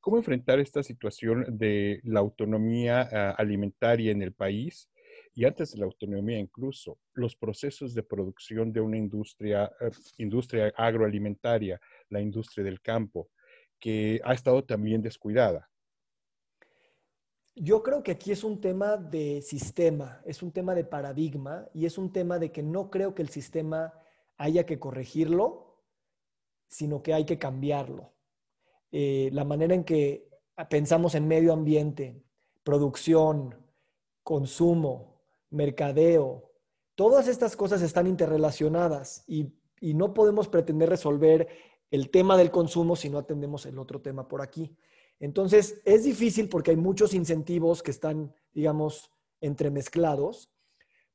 ¿Cómo 0.00 0.18
enfrentar 0.18 0.60
esta 0.60 0.82
situación 0.82 1.46
de 1.48 2.00
la 2.04 2.20
autonomía 2.20 3.08
ah, 3.10 3.30
alimentaria 3.38 4.12
en 4.12 4.22
el 4.22 4.32
país? 4.32 4.88
Y 5.34 5.44
antes 5.44 5.72
de 5.72 5.78
la 5.78 5.86
autonomía 5.86 6.38
incluso, 6.38 6.98
los 7.12 7.34
procesos 7.34 7.92
de 7.92 8.04
producción 8.04 8.72
de 8.72 8.80
una 8.80 8.96
industria, 8.96 9.72
eh, 9.80 9.90
industria 10.18 10.72
agroalimentaria, 10.76 11.80
la 12.08 12.20
industria 12.20 12.64
del 12.64 12.80
campo, 12.80 13.30
que 13.80 14.20
ha 14.24 14.32
estado 14.32 14.64
también 14.64 15.02
descuidada. 15.02 15.68
Yo 17.56 17.82
creo 17.82 18.02
que 18.02 18.12
aquí 18.12 18.32
es 18.32 18.44
un 18.44 18.60
tema 18.60 18.96
de 18.96 19.42
sistema, 19.42 20.22
es 20.24 20.42
un 20.42 20.52
tema 20.52 20.74
de 20.74 20.84
paradigma 20.84 21.68
y 21.72 21.86
es 21.86 21.98
un 21.98 22.12
tema 22.12 22.38
de 22.38 22.50
que 22.50 22.62
no 22.62 22.90
creo 22.90 23.14
que 23.14 23.22
el 23.22 23.28
sistema 23.28 23.92
haya 24.36 24.66
que 24.66 24.78
corregirlo, 24.78 25.80
sino 26.68 27.02
que 27.02 27.14
hay 27.14 27.24
que 27.24 27.38
cambiarlo. 27.38 28.12
Eh, 28.90 29.30
la 29.32 29.44
manera 29.44 29.74
en 29.74 29.84
que 29.84 30.28
pensamos 30.68 31.14
en 31.14 31.28
medio 31.28 31.52
ambiente, 31.52 32.22
producción, 32.64 33.54
consumo, 34.22 35.13
mercadeo, 35.54 36.50
todas 36.94 37.28
estas 37.28 37.56
cosas 37.56 37.82
están 37.82 38.06
interrelacionadas 38.06 39.24
y, 39.26 39.52
y 39.80 39.94
no 39.94 40.14
podemos 40.14 40.48
pretender 40.48 40.88
resolver 40.88 41.48
el 41.90 42.10
tema 42.10 42.36
del 42.36 42.50
consumo 42.50 42.96
si 42.96 43.08
no 43.08 43.18
atendemos 43.18 43.66
el 43.66 43.78
otro 43.78 44.00
tema 44.00 44.28
por 44.28 44.42
aquí. 44.42 44.76
Entonces, 45.20 45.80
es 45.84 46.04
difícil 46.04 46.48
porque 46.48 46.72
hay 46.72 46.76
muchos 46.76 47.14
incentivos 47.14 47.82
que 47.82 47.90
están, 47.90 48.34
digamos, 48.52 49.10
entremezclados, 49.40 50.50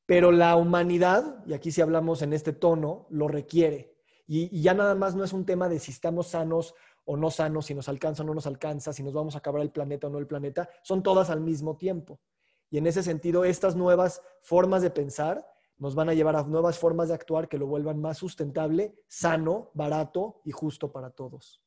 pero 0.05 0.31
la 0.31 0.55
humanidad, 0.55 1.43
y 1.45 1.53
aquí 1.53 1.71
si 1.71 1.81
hablamos 1.81 2.21
en 2.21 2.33
este 2.33 2.53
tono, 2.53 3.07
lo 3.09 3.27
requiere. 3.27 3.93
Y, 4.25 4.61
ya 4.61 4.73
nada 4.73 4.95
más 4.95 5.15
no 5.15 5.23
es 5.23 5.33
un 5.33 5.45
tema 5.45 5.69
de 5.69 5.79
si 5.79 5.91
estamos 5.91 6.27
sanos 6.27 6.73
o 7.05 7.17
no 7.17 7.31
sanos, 7.31 7.65
si 7.65 7.73
nos 7.73 7.89
alcanza 7.89 8.23
o 8.23 8.25
no 8.25 8.33
nos 8.33 8.47
alcanza, 8.47 8.93
si 8.93 9.03
nos 9.03 9.13
vamos 9.13 9.35
a 9.35 9.39
acabar 9.39 9.61
el 9.61 9.71
planeta 9.71 10.07
o 10.07 10.09
no 10.09 10.19
el 10.19 10.27
planeta, 10.27 10.69
son 10.83 11.03
todas 11.03 11.29
al 11.29 11.41
mismo 11.41 11.77
tiempo. 11.77 12.19
Y 12.71 12.77
en 12.77 12.85
ese 12.85 13.01
sentido, 13.01 13.45
estas 13.45 13.75
nuevas 13.75 14.21
formas 14.41 14.81
de 14.83 14.91
pensar 14.91 15.45
nos 15.77 15.95
van 15.95 16.09
a 16.09 16.13
llevar 16.13 16.35
a 16.35 16.43
nuevas 16.43 16.77
formas 16.77 17.07
de 17.07 17.15
actuar 17.15 17.47
que 17.47 17.57
lo 17.57 17.65
vuelvan 17.65 17.99
más 17.99 18.17
sustentable, 18.17 18.93
sano, 19.07 19.71
barato 19.73 20.41
y 20.45 20.51
justo 20.51 20.91
para 20.91 21.09
todos. 21.09 21.63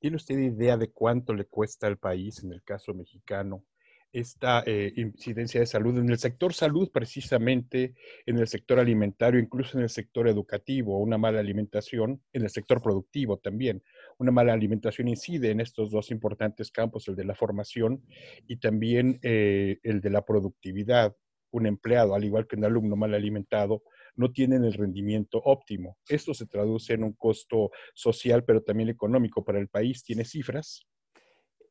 ¿Tiene 0.00 0.16
usted 0.16 0.38
idea 0.38 0.76
de 0.76 0.90
cuánto 0.90 1.32
le 1.34 1.46
cuesta 1.46 1.86
al 1.86 1.98
país, 1.98 2.42
en 2.44 2.52
el 2.52 2.62
caso 2.62 2.92
mexicano, 2.94 3.64
esta 4.12 4.62
eh, 4.66 4.92
incidencia 4.96 5.60
de 5.60 5.66
salud 5.66 5.98
en 5.98 6.08
el 6.10 6.18
sector 6.18 6.54
salud, 6.54 6.90
precisamente 6.90 7.94
en 8.26 8.38
el 8.38 8.48
sector 8.48 8.78
alimentario, 8.78 9.40
incluso 9.40 9.76
en 9.76 9.84
el 9.84 9.90
sector 9.90 10.28
educativo, 10.28 10.98
una 10.98 11.18
mala 11.18 11.40
alimentación, 11.40 12.22
en 12.32 12.42
el 12.42 12.50
sector 12.50 12.82
productivo 12.82 13.38
también. 13.38 13.82
Una 14.18 14.32
mala 14.32 14.52
alimentación 14.52 15.06
incide 15.08 15.50
en 15.50 15.60
estos 15.60 15.90
dos 15.90 16.10
importantes 16.10 16.72
campos, 16.72 17.06
el 17.08 17.14
de 17.14 17.24
la 17.24 17.36
formación 17.36 18.04
y 18.48 18.56
también 18.56 19.20
eh, 19.22 19.78
el 19.82 20.00
de 20.00 20.10
la 20.10 20.24
productividad. 20.24 21.16
Un 21.50 21.66
empleado, 21.66 22.14
al 22.14 22.24
igual 22.24 22.46
que 22.46 22.56
un 22.56 22.64
alumno 22.64 22.96
mal 22.96 23.14
alimentado, 23.14 23.82
no 24.16 24.32
tienen 24.32 24.64
el 24.64 24.74
rendimiento 24.74 25.40
óptimo. 25.44 25.96
Esto 26.08 26.34
se 26.34 26.46
traduce 26.46 26.94
en 26.94 27.04
un 27.04 27.12
costo 27.12 27.70
social, 27.94 28.44
pero 28.44 28.62
también 28.62 28.88
económico 28.88 29.44
para 29.44 29.60
el 29.60 29.68
país. 29.68 30.02
¿Tiene 30.02 30.24
cifras? 30.24 30.86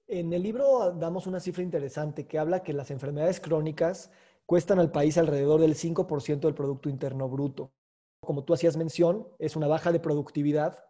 En 0.07 0.31
el 0.31 0.41
libro 0.41 0.93
damos 0.93 1.27
una 1.27 1.41
cifra 1.41 1.63
interesante 1.63 2.25
que 2.25 2.39
habla 2.39 2.63
que 2.63 2.71
las 2.71 2.91
enfermedades 2.91 3.41
crónicas 3.41 4.09
cuestan 4.45 4.79
al 4.79 4.89
país 4.89 5.17
alrededor 5.17 5.59
del 5.59 5.75
5% 5.75 6.39
del 6.39 6.55
Producto 6.55 6.87
Interno 6.87 7.27
Bruto. 7.27 7.73
Como 8.21 8.45
tú 8.45 8.53
hacías 8.53 8.77
mención, 8.77 9.27
es 9.37 9.57
una 9.57 9.67
baja 9.67 9.91
de 9.91 9.99
productividad, 9.99 10.86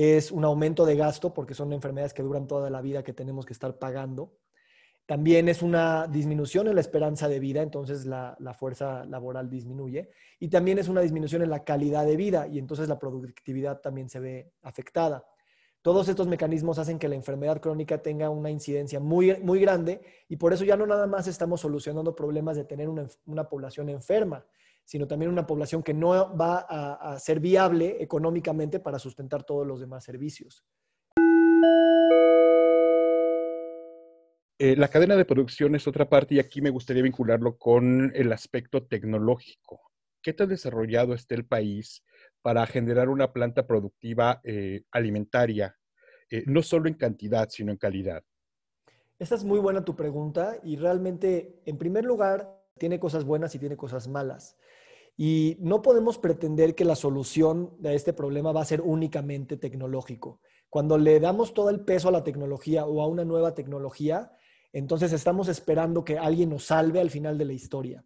es 0.00 0.30
un 0.30 0.44
aumento 0.44 0.86
de 0.86 0.94
gasto 0.94 1.34
porque 1.34 1.54
son 1.54 1.72
enfermedades 1.72 2.14
que 2.14 2.22
duran 2.22 2.46
toda 2.46 2.70
la 2.70 2.80
vida 2.80 3.02
que 3.02 3.12
tenemos 3.12 3.44
que 3.44 3.52
estar 3.52 3.78
pagando. 3.80 4.32
También 5.06 5.48
es 5.48 5.60
una 5.60 6.06
disminución 6.06 6.68
en 6.68 6.76
la 6.76 6.80
esperanza 6.80 7.26
de 7.26 7.40
vida, 7.40 7.62
entonces 7.62 8.06
la, 8.06 8.36
fuerza 8.56 9.04
laboral 9.06 9.50
disminuye. 9.50 10.08
Y 10.38 10.50
también 10.50 10.78
es 10.78 10.86
una 10.86 11.00
disminución 11.00 11.42
en 11.42 11.50
la 11.50 11.64
calidad 11.64 12.06
de 12.06 12.16
vida 12.16 12.46
y 12.46 12.60
entonces 12.60 12.88
la 12.88 12.96
productividad 12.96 13.80
también 13.80 14.08
se 14.08 14.20
ve 14.20 14.52
afectada. 14.62 15.24
Todos 15.82 16.08
estos 16.08 16.28
mecanismos 16.28 16.78
hacen 16.78 17.00
que 17.00 17.08
la 17.08 17.16
enfermedad 17.16 17.60
crónica 17.60 17.98
tenga 17.98 18.30
una 18.30 18.50
incidencia 18.50 19.00
muy, 19.00 19.36
muy 19.40 19.58
grande 19.58 20.00
y 20.28 20.36
por 20.36 20.52
eso 20.52 20.64
ya 20.64 20.76
no 20.76 20.86
nada 20.86 21.08
más 21.08 21.26
estamos 21.26 21.60
solucionando 21.60 22.14
problemas 22.14 22.56
de 22.56 22.64
tener 22.64 22.88
una, 22.88 23.48
población 23.48 23.88
enferma, 23.88 24.46
sino 24.88 25.06
también 25.06 25.30
una 25.30 25.46
población 25.46 25.82
que 25.82 25.92
no 25.92 26.34
va 26.34 26.60
a 26.60 27.18
ser 27.18 27.40
viable 27.40 27.98
económicamente 28.00 28.80
para 28.80 28.98
sustentar 28.98 29.44
todos 29.44 29.66
los 29.66 29.80
demás 29.80 30.02
servicios. 30.02 30.64
Eh, 34.58 34.76
la 34.76 34.88
cadena 34.88 35.14
de 35.14 35.26
producción 35.26 35.74
es 35.74 35.86
otra 35.86 36.08
parte 36.08 36.36
y 36.36 36.38
aquí 36.38 36.62
me 36.62 36.70
gustaría 36.70 37.02
vincularlo 37.02 37.58
con 37.58 38.10
el 38.14 38.32
aspecto 38.32 38.86
tecnológico. 38.86 39.92
¿Qué 40.22 40.32
tan 40.32 40.48
desarrollado 40.48 41.12
está 41.12 41.34
el 41.34 41.44
país 41.44 42.02
para 42.40 42.66
generar 42.66 43.10
una 43.10 43.30
planta 43.30 43.66
productiva 43.66 44.40
eh, 44.42 44.84
alimentaria, 44.90 45.76
eh, 46.30 46.44
no 46.46 46.62
solo 46.62 46.88
en 46.88 46.94
cantidad, 46.94 47.50
sino 47.50 47.72
en 47.72 47.76
calidad? 47.76 48.24
Esta 49.18 49.34
es 49.34 49.44
muy 49.44 49.58
buena 49.58 49.84
tu 49.84 49.94
pregunta 49.94 50.58
y 50.64 50.76
realmente, 50.76 51.60
en 51.66 51.76
primer 51.76 52.06
lugar, 52.06 52.57
tiene 52.78 52.98
cosas 52.98 53.24
buenas 53.24 53.54
y 53.54 53.58
tiene 53.58 53.76
cosas 53.76 54.08
malas. 54.08 54.56
Y 55.16 55.56
no 55.60 55.82
podemos 55.82 56.16
pretender 56.16 56.74
que 56.74 56.84
la 56.84 56.94
solución 56.94 57.74
de 57.80 57.94
este 57.94 58.12
problema 58.12 58.52
va 58.52 58.62
a 58.62 58.66
ser 58.66 58.80
únicamente 58.80 59.56
tecnológico. 59.56 60.40
Cuando 60.70 60.96
le 60.96 61.18
damos 61.18 61.54
todo 61.54 61.70
el 61.70 61.80
peso 61.80 62.08
a 62.08 62.12
la 62.12 62.22
tecnología 62.22 62.86
o 62.86 63.02
a 63.02 63.06
una 63.08 63.24
nueva 63.24 63.54
tecnología, 63.54 64.30
entonces 64.72 65.12
estamos 65.12 65.48
esperando 65.48 66.04
que 66.04 66.18
alguien 66.18 66.50
nos 66.50 66.66
salve 66.66 67.00
al 67.00 67.10
final 67.10 67.38
de 67.38 67.44
la 67.46 67.52
historia, 67.52 68.04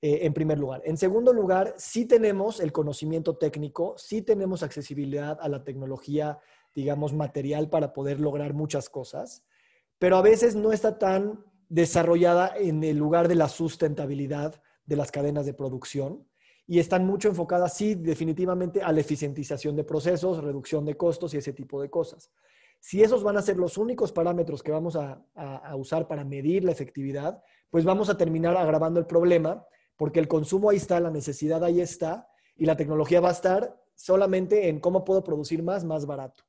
eh, 0.00 0.20
en 0.22 0.32
primer 0.32 0.58
lugar. 0.58 0.82
En 0.84 0.96
segundo 0.96 1.32
lugar, 1.32 1.74
sí 1.76 2.06
tenemos 2.06 2.60
el 2.60 2.72
conocimiento 2.72 3.36
técnico, 3.36 3.94
sí 3.98 4.22
tenemos 4.22 4.62
accesibilidad 4.62 5.38
a 5.40 5.48
la 5.48 5.64
tecnología, 5.64 6.38
digamos, 6.74 7.12
material 7.12 7.68
para 7.68 7.92
poder 7.92 8.20
lograr 8.20 8.54
muchas 8.54 8.88
cosas, 8.88 9.44
pero 9.98 10.16
a 10.16 10.22
veces 10.22 10.56
no 10.56 10.72
está 10.72 10.98
tan 10.98 11.44
desarrollada 11.68 12.54
en 12.56 12.84
el 12.84 12.96
lugar 12.96 13.28
de 13.28 13.34
la 13.34 13.48
sustentabilidad 13.48 14.60
de 14.84 14.96
las 14.96 15.10
cadenas 15.10 15.46
de 15.46 15.54
producción 15.54 16.26
y 16.66 16.80
están 16.80 17.06
mucho 17.06 17.28
enfocadas, 17.28 17.74
sí, 17.74 17.94
definitivamente 17.94 18.82
a 18.82 18.92
la 18.92 19.00
eficientización 19.00 19.76
de 19.76 19.84
procesos, 19.84 20.42
reducción 20.42 20.84
de 20.84 20.96
costos 20.96 21.32
y 21.34 21.38
ese 21.38 21.52
tipo 21.52 21.80
de 21.80 21.90
cosas. 21.90 22.30
Si 22.80 23.02
esos 23.02 23.22
van 23.22 23.36
a 23.36 23.42
ser 23.42 23.56
los 23.56 23.78
únicos 23.78 24.12
parámetros 24.12 24.62
que 24.62 24.72
vamos 24.72 24.96
a, 24.96 25.24
usar 25.76 26.08
para 26.08 26.24
medir 26.24 26.64
la 26.64 26.72
efectividad, 26.72 27.42
pues 27.70 27.84
vamos 27.84 28.08
a 28.10 28.16
terminar 28.16 28.56
agravando 28.56 29.00
el 29.00 29.06
problema 29.06 29.64
porque 29.96 30.20
el 30.20 30.28
consumo 30.28 30.70
ahí 30.70 30.76
está, 30.76 31.00
la 31.00 31.10
necesidad 31.10 31.64
ahí 31.64 31.80
está 31.80 32.28
y 32.56 32.66
la 32.66 32.76
tecnología 32.76 33.20
va 33.20 33.30
a 33.30 33.32
estar 33.32 33.80
solamente 33.94 34.68
en 34.68 34.80
cómo 34.80 35.04
puedo 35.04 35.24
producir 35.24 35.62
más, 35.62 35.84
más 35.84 36.04
barato. 36.04 36.44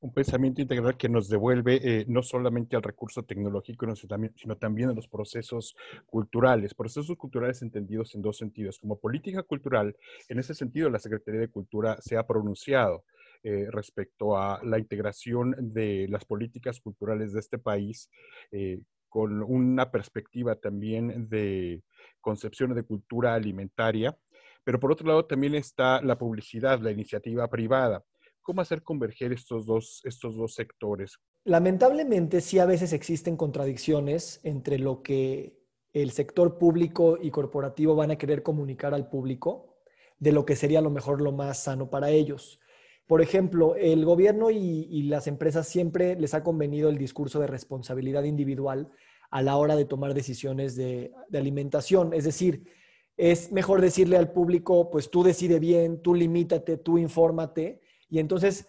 Un 0.00 0.12
pensamiento 0.12 0.60
integral 0.60 0.96
que 0.96 1.08
nos 1.08 1.28
devuelve 1.28 1.80
eh, 1.82 2.04
no 2.08 2.22
solamente 2.22 2.76
al 2.76 2.82
recurso 2.82 3.22
tecnológico, 3.22 3.86
sino 3.94 4.56
también 4.56 4.90
a 4.90 4.92
los 4.92 5.08
procesos 5.08 5.76
culturales. 6.06 6.74
Procesos 6.74 7.16
culturales 7.16 7.62
entendidos 7.62 8.14
en 8.14 8.22
dos 8.22 8.38
sentidos. 8.38 8.78
Como 8.78 8.98
política 8.98 9.42
cultural, 9.42 9.96
en 10.28 10.38
ese 10.38 10.54
sentido, 10.54 10.90
la 10.90 10.98
Secretaría 10.98 11.40
de 11.40 11.48
Cultura 11.48 11.96
se 12.00 12.16
ha 12.16 12.26
pronunciado 12.26 13.04
eh, 13.42 13.68
respecto 13.70 14.36
a 14.36 14.60
la 14.64 14.78
integración 14.78 15.54
de 15.58 16.06
las 16.08 16.24
políticas 16.24 16.80
culturales 16.80 17.32
de 17.32 17.40
este 17.40 17.58
país 17.58 18.10
eh, 18.50 18.80
con 19.08 19.42
una 19.42 19.90
perspectiva 19.90 20.56
también 20.56 21.28
de 21.28 21.82
concepción 22.20 22.74
de 22.74 22.82
cultura 22.82 23.34
alimentaria. 23.34 24.16
Pero 24.64 24.80
por 24.80 24.90
otro 24.90 25.06
lado 25.06 25.24
también 25.26 25.54
está 25.54 26.02
la 26.02 26.18
publicidad, 26.18 26.80
la 26.80 26.90
iniciativa 26.90 27.48
privada. 27.48 28.04
¿Cómo 28.46 28.60
hacer 28.60 28.84
converger 28.84 29.32
estos 29.32 29.66
dos, 29.66 30.02
estos 30.04 30.36
dos 30.36 30.54
sectores? 30.54 31.18
Lamentablemente, 31.42 32.40
sí 32.40 32.60
a 32.60 32.64
veces 32.64 32.92
existen 32.92 33.36
contradicciones 33.36 34.38
entre 34.44 34.78
lo 34.78 35.02
que 35.02 35.58
el 35.92 36.12
sector 36.12 36.56
público 36.56 37.18
y 37.20 37.32
corporativo 37.32 37.96
van 37.96 38.12
a 38.12 38.18
querer 38.18 38.44
comunicar 38.44 38.94
al 38.94 39.08
público 39.08 39.80
de 40.20 40.30
lo 40.30 40.46
que 40.46 40.54
sería 40.54 40.80
lo 40.80 40.90
mejor, 40.90 41.20
lo 41.20 41.32
más 41.32 41.64
sano 41.64 41.90
para 41.90 42.10
ellos. 42.10 42.60
Por 43.08 43.20
ejemplo, 43.20 43.74
el 43.74 44.04
gobierno 44.04 44.52
y, 44.52 45.02
las 45.08 45.26
empresas 45.26 45.66
siempre 45.66 46.14
les 46.14 46.32
ha 46.32 46.44
convenido 46.44 46.88
el 46.88 46.98
discurso 46.98 47.40
de 47.40 47.48
responsabilidad 47.48 48.22
individual 48.22 48.92
a 49.28 49.42
la 49.42 49.56
hora 49.56 49.74
de 49.74 49.86
tomar 49.86 50.14
decisiones 50.14 50.76
de, 50.76 51.10
de 51.28 51.38
alimentación. 51.38 52.14
Es 52.14 52.22
decir, 52.22 52.70
es 53.16 53.50
mejor 53.50 53.80
decirle 53.80 54.16
al 54.16 54.30
público, 54.30 54.88
pues 54.88 55.10
tú 55.10 55.24
decide 55.24 55.58
bien, 55.58 56.00
tú 56.00 56.14
limítate, 56.14 56.76
tú 56.76 56.96
infórmate, 56.96 57.80
y 58.08 58.18
entonces, 58.18 58.66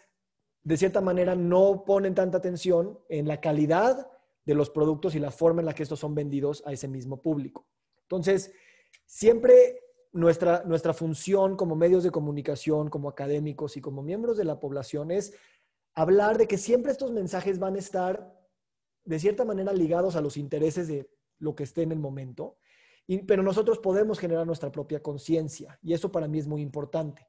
de 0.63 0.77
cierta 0.77 1.01
manera, 1.01 1.35
no 1.35 1.83
ponen 1.85 2.15
tanta 2.15 2.37
atención 2.37 2.99
en 3.09 3.27
la 3.27 3.39
calidad 3.39 4.09
de 4.45 4.55
los 4.55 4.69
productos 4.69 5.15
y 5.15 5.19
la 5.19 5.31
forma 5.31 5.61
en 5.61 5.65
la 5.65 5.73
que 5.73 5.83
estos 5.83 5.99
son 5.99 6.15
vendidos 6.15 6.63
a 6.65 6.71
ese 6.71 6.87
mismo 6.87 7.21
público. 7.21 7.67
Entonces, 8.03 8.51
siempre 9.05 9.81
nuestra, 10.13 10.63
nuestra 10.65 10.93
función 10.93 11.55
como 11.55 11.75
medios 11.75 12.03
de 12.03 12.11
comunicación, 12.11 12.89
como 12.89 13.09
académicos 13.09 13.77
y 13.77 13.81
como 13.81 14.01
miembros 14.01 14.37
de 14.37 14.45
la 14.45 14.59
población 14.59 15.11
es 15.11 15.33
hablar 15.93 16.37
de 16.37 16.47
que 16.47 16.57
siempre 16.57 16.91
estos 16.91 17.11
mensajes 17.11 17.59
van 17.59 17.75
a 17.75 17.79
estar 17.79 18.33
de 19.03 19.19
cierta 19.19 19.45
manera 19.45 19.73
ligados 19.73 20.15
a 20.15 20.21
los 20.21 20.37
intereses 20.37 20.87
de 20.87 21.09
lo 21.39 21.55
que 21.55 21.63
esté 21.63 21.83
en 21.83 21.91
el 21.91 21.99
momento, 21.99 22.57
pero 23.25 23.43
nosotros 23.43 23.79
podemos 23.79 24.19
generar 24.19 24.45
nuestra 24.45 24.71
propia 24.71 25.01
conciencia 25.01 25.79
y 25.81 25.93
eso 25.93 26.11
para 26.11 26.27
mí 26.27 26.39
es 26.39 26.47
muy 26.47 26.61
importante 26.61 27.27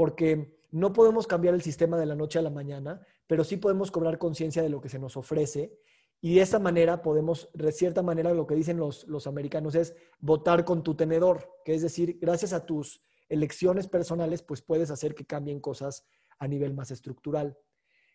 porque 0.00 0.56
no 0.70 0.94
podemos 0.94 1.26
cambiar 1.26 1.52
el 1.52 1.60
sistema 1.60 1.98
de 1.98 2.06
la 2.06 2.14
noche 2.14 2.38
a 2.38 2.42
la 2.42 2.48
mañana, 2.48 3.06
pero 3.26 3.44
sí 3.44 3.58
podemos 3.58 3.90
cobrar 3.90 4.16
conciencia 4.16 4.62
de 4.62 4.70
lo 4.70 4.80
que 4.80 4.88
se 4.88 4.98
nos 4.98 5.14
ofrece 5.14 5.78
y 6.22 6.36
de 6.36 6.40
esa 6.40 6.58
manera 6.58 7.02
podemos, 7.02 7.50
de 7.52 7.70
cierta 7.70 8.02
manera, 8.02 8.32
lo 8.32 8.46
que 8.46 8.54
dicen 8.54 8.78
los, 8.78 9.06
los 9.08 9.26
americanos 9.26 9.74
es 9.74 9.94
votar 10.18 10.64
con 10.64 10.82
tu 10.82 10.94
tenedor, 10.94 11.50
que 11.66 11.74
es 11.74 11.82
decir, 11.82 12.16
gracias 12.18 12.54
a 12.54 12.64
tus 12.64 13.04
elecciones 13.28 13.88
personales, 13.88 14.40
pues 14.40 14.62
puedes 14.62 14.90
hacer 14.90 15.14
que 15.14 15.26
cambien 15.26 15.60
cosas 15.60 16.06
a 16.38 16.48
nivel 16.48 16.72
más 16.72 16.90
estructural. 16.90 17.58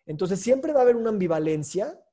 Entonces, 0.07 0.39
siempre 0.39 0.73
va 0.73 0.79
a 0.79 0.83
haber 0.85 0.95
una 0.95 1.11
ambivalencia, 1.11 2.03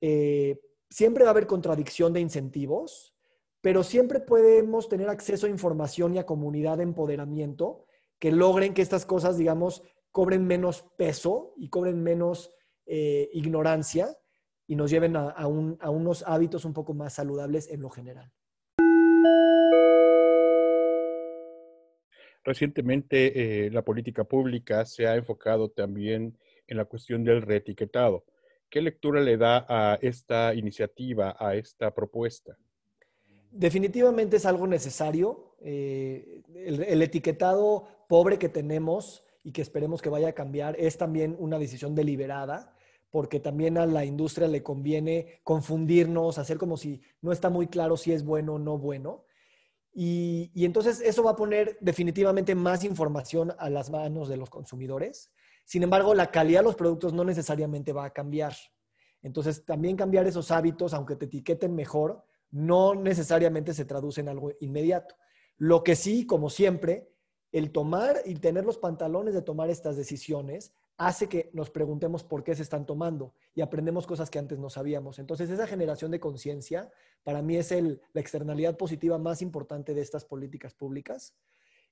eh, 0.00 0.62
siempre 0.88 1.24
va 1.24 1.28
a 1.28 1.32
haber 1.32 1.46
contradicción 1.46 2.14
de 2.14 2.20
incentivos, 2.20 3.14
pero 3.60 3.82
siempre 3.82 4.18
podemos 4.18 4.88
tener 4.88 5.10
acceso 5.10 5.46
a 5.46 5.50
información 5.50 6.14
y 6.14 6.18
a 6.18 6.24
comunidad 6.24 6.78
de 6.78 6.84
empoderamiento 6.84 7.84
que 8.20 8.30
logren 8.30 8.74
que 8.74 8.82
estas 8.82 9.06
cosas, 9.06 9.38
digamos, 9.38 9.82
cobren 10.12 10.46
menos 10.46 10.84
peso 10.96 11.54
y 11.56 11.70
cobren 11.70 12.02
menos 12.02 12.54
eh, 12.86 13.30
ignorancia 13.32 14.16
y 14.66 14.76
nos 14.76 14.90
lleven 14.90 15.16
a, 15.16 15.46
unos 15.46 16.22
hábitos 16.26 16.64
un 16.64 16.74
poco 16.74 16.94
más 16.94 17.14
saludables 17.14 17.68
en 17.70 17.80
lo 17.80 17.90
general. 17.90 18.30
Recientemente 22.44 23.66
eh, 23.66 23.70
la 23.70 23.82
política 23.82 24.24
pública 24.24 24.84
se 24.84 25.06
ha 25.06 25.16
enfocado 25.16 25.70
también 25.70 26.38
en 26.66 26.76
la 26.76 26.84
cuestión 26.84 27.24
del 27.24 27.42
reetiquetado. 27.42 28.24
¿Qué 28.68 28.80
lectura 28.80 29.20
le 29.20 29.36
da 29.36 29.66
a 29.68 29.98
esta 30.00 30.54
iniciativa, 30.54 31.36
a 31.38 31.56
esta 31.56 31.92
propuesta? 31.92 32.56
Definitivamente 33.50 34.36
es 34.36 34.46
algo 34.46 34.66
necesario. 34.66 35.56
Eh, 35.60 36.42
el, 36.54 37.02
etiquetado 37.02 37.88
pobre 38.10 38.40
que 38.40 38.48
tenemos 38.48 39.22
y 39.44 39.52
que 39.52 39.62
esperemos 39.62 40.02
que 40.02 40.08
vaya 40.08 40.30
a 40.30 40.32
cambiar 40.32 40.74
es 40.80 40.98
también 40.98 41.36
una 41.38 41.60
decisión 41.60 41.94
deliberada 41.94 42.74
porque 43.08 43.38
también 43.38 43.78
a 43.78 43.86
la 43.86 44.04
industria 44.04 44.48
le 44.48 44.64
conviene 44.64 45.40
confundirnos, 45.44 46.36
hacer 46.36 46.58
como 46.58 46.76
si 46.76 47.00
no 47.20 47.30
está 47.30 47.50
muy 47.50 47.68
claro 47.68 47.96
si 47.96 48.12
es 48.12 48.24
bueno 48.24 48.54
o 48.54 48.58
no 48.58 48.78
bueno. 48.78 49.24
Y, 49.92 50.50
entonces 50.64 51.00
eso 51.00 51.22
va 51.22 51.32
a 51.32 51.36
poner 51.36 51.78
definitivamente 51.80 52.56
más 52.56 52.82
información 52.82 53.52
a 53.58 53.70
las 53.70 53.90
manos 53.90 54.28
de 54.28 54.36
los 54.36 54.50
consumidores. 54.50 55.30
Sin 55.64 55.84
embargo, 55.84 56.12
la 56.12 56.32
calidad 56.32 56.60
de 56.60 56.64
los 56.64 56.74
productos 56.74 57.12
no 57.12 57.22
necesariamente 57.22 57.92
va 57.92 58.06
a 58.06 58.12
cambiar. 58.12 58.54
Entonces, 59.22 59.64
también 59.64 59.96
cambiar 59.96 60.26
esos 60.26 60.50
hábitos, 60.50 60.94
aunque 60.94 61.14
te 61.14 61.26
etiqueten 61.26 61.76
mejor, 61.76 62.24
no 62.50 62.96
necesariamente 62.96 63.72
se 63.72 63.84
traduce 63.84 64.20
en 64.20 64.28
algo 64.28 64.50
inmediato. 64.60 65.14
Lo 65.58 65.84
que 65.84 65.94
sí, 65.94 66.26
como 66.26 66.50
siempre, 66.50 67.12
el 67.52 67.72
tomar 67.72 68.16
y 68.24 68.34
tener 68.34 68.64
los 68.64 68.78
pantalones 68.78 69.34
de 69.34 69.42
tomar 69.42 69.70
estas 69.70 69.96
decisiones 69.96 70.72
hace 70.96 71.28
que 71.28 71.50
nos 71.52 71.70
preguntemos 71.70 72.22
por 72.22 72.44
qué 72.44 72.54
se 72.54 72.62
están 72.62 72.84
tomando 72.84 73.32
y 73.54 73.62
aprendemos 73.62 74.06
cosas 74.06 74.30
que 74.30 74.38
antes 74.38 74.58
no 74.58 74.68
sabíamos. 74.68 75.18
Entonces, 75.18 75.48
esa 75.48 75.66
generación 75.66 76.10
de 76.10 76.20
conciencia 76.20 76.90
para 77.24 77.40
mí 77.40 77.56
es 77.56 77.70
la 77.72 78.20
externalidad 78.20 78.76
positiva 78.76 79.18
más 79.18 79.40
importante 79.40 79.94
de 79.94 80.02
estas 80.02 80.24
políticas 80.24 80.74
públicas 80.74 81.34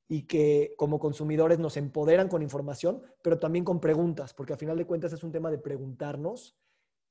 y 0.09 0.23
que 0.23 0.75
como 0.77 0.99
consumidores 0.99 1.59
nos 1.59 1.77
empoderan 1.77 2.29
con 2.29 2.43
información, 2.43 3.03
pero 3.23 3.39
también 3.39 3.65
con 3.65 3.81
preguntas, 3.81 4.35
porque 4.35 4.53
al 4.53 4.59
final 4.59 4.77
de 4.77 4.87
cuentas 4.87 5.13
es 5.13 5.23
un 5.23 5.33
tema 5.33 5.51
de 5.51 5.59
preguntarnos 5.59 6.57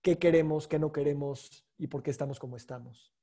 qué 0.01 0.17
queremos, 0.17 0.67
qué 0.67 0.79
no 0.79 0.91
queremos 0.91 1.65
y 1.77 1.87
por 1.87 2.01
qué 2.01 2.11
estamos 2.11 2.39
como 2.39 2.57
estamos. 2.57 3.13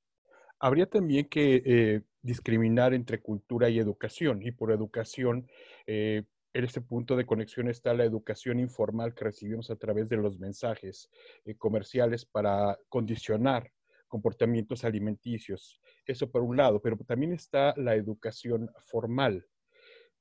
Habría 0.58 0.86
también 0.86 1.28
que 1.28 1.62
eh, 1.64 2.02
discriminar 2.24 2.94
entre 2.94 3.20
cultura 3.20 3.68
y 3.68 3.78
educación, 3.78 4.42
y 4.42 4.50
por 4.50 4.72
educación 4.72 5.46
eh, 5.86 6.22
en 6.54 6.64
este 6.64 6.80
punto 6.80 7.16
de 7.16 7.26
conexión 7.26 7.68
está 7.68 7.92
la 7.94 8.04
educación 8.04 8.58
informal 8.60 9.14
que 9.14 9.24
recibimos 9.24 9.70
a 9.70 9.76
través 9.76 10.08
de 10.08 10.16
los 10.16 10.38
mensajes 10.38 11.10
eh, 11.44 11.54
comerciales 11.56 12.24
para 12.24 12.78
condicionar 12.88 13.70
comportamientos 14.08 14.84
alimenticios. 14.84 15.80
Eso 16.06 16.30
por 16.30 16.42
un 16.42 16.56
lado, 16.56 16.80
pero 16.80 16.96
también 16.98 17.32
está 17.32 17.74
la 17.76 17.94
educación 17.94 18.70
formal. 18.86 19.46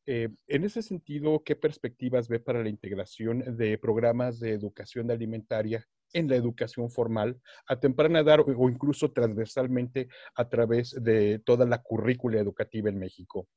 Eh, 0.05 0.29
en 0.47 0.63
ese 0.65 0.81
sentido, 0.81 1.41
¿qué 1.45 1.55
perspectivas 1.55 2.27
ve 2.27 2.39
para 2.39 2.63
la 2.63 2.69
integración 2.69 3.55
de 3.55 3.77
programas 3.77 4.39
de 4.39 4.51
educación 4.51 5.09
alimentaria 5.09 5.87
en 6.13 6.29
la 6.29 6.35
educación 6.35 6.89
formal 6.89 7.41
a 7.67 7.79
temprana 7.79 8.19
edad 8.19 8.39
o 8.41 8.69
incluso 8.69 9.11
transversalmente 9.11 10.07
a 10.35 10.47
través 10.47 10.95
de 11.03 11.39
toda 11.39 11.65
la 11.65 11.81
currícula 11.81 12.39
educativa 12.39 12.89
en 12.89 12.99
México? 12.99 13.47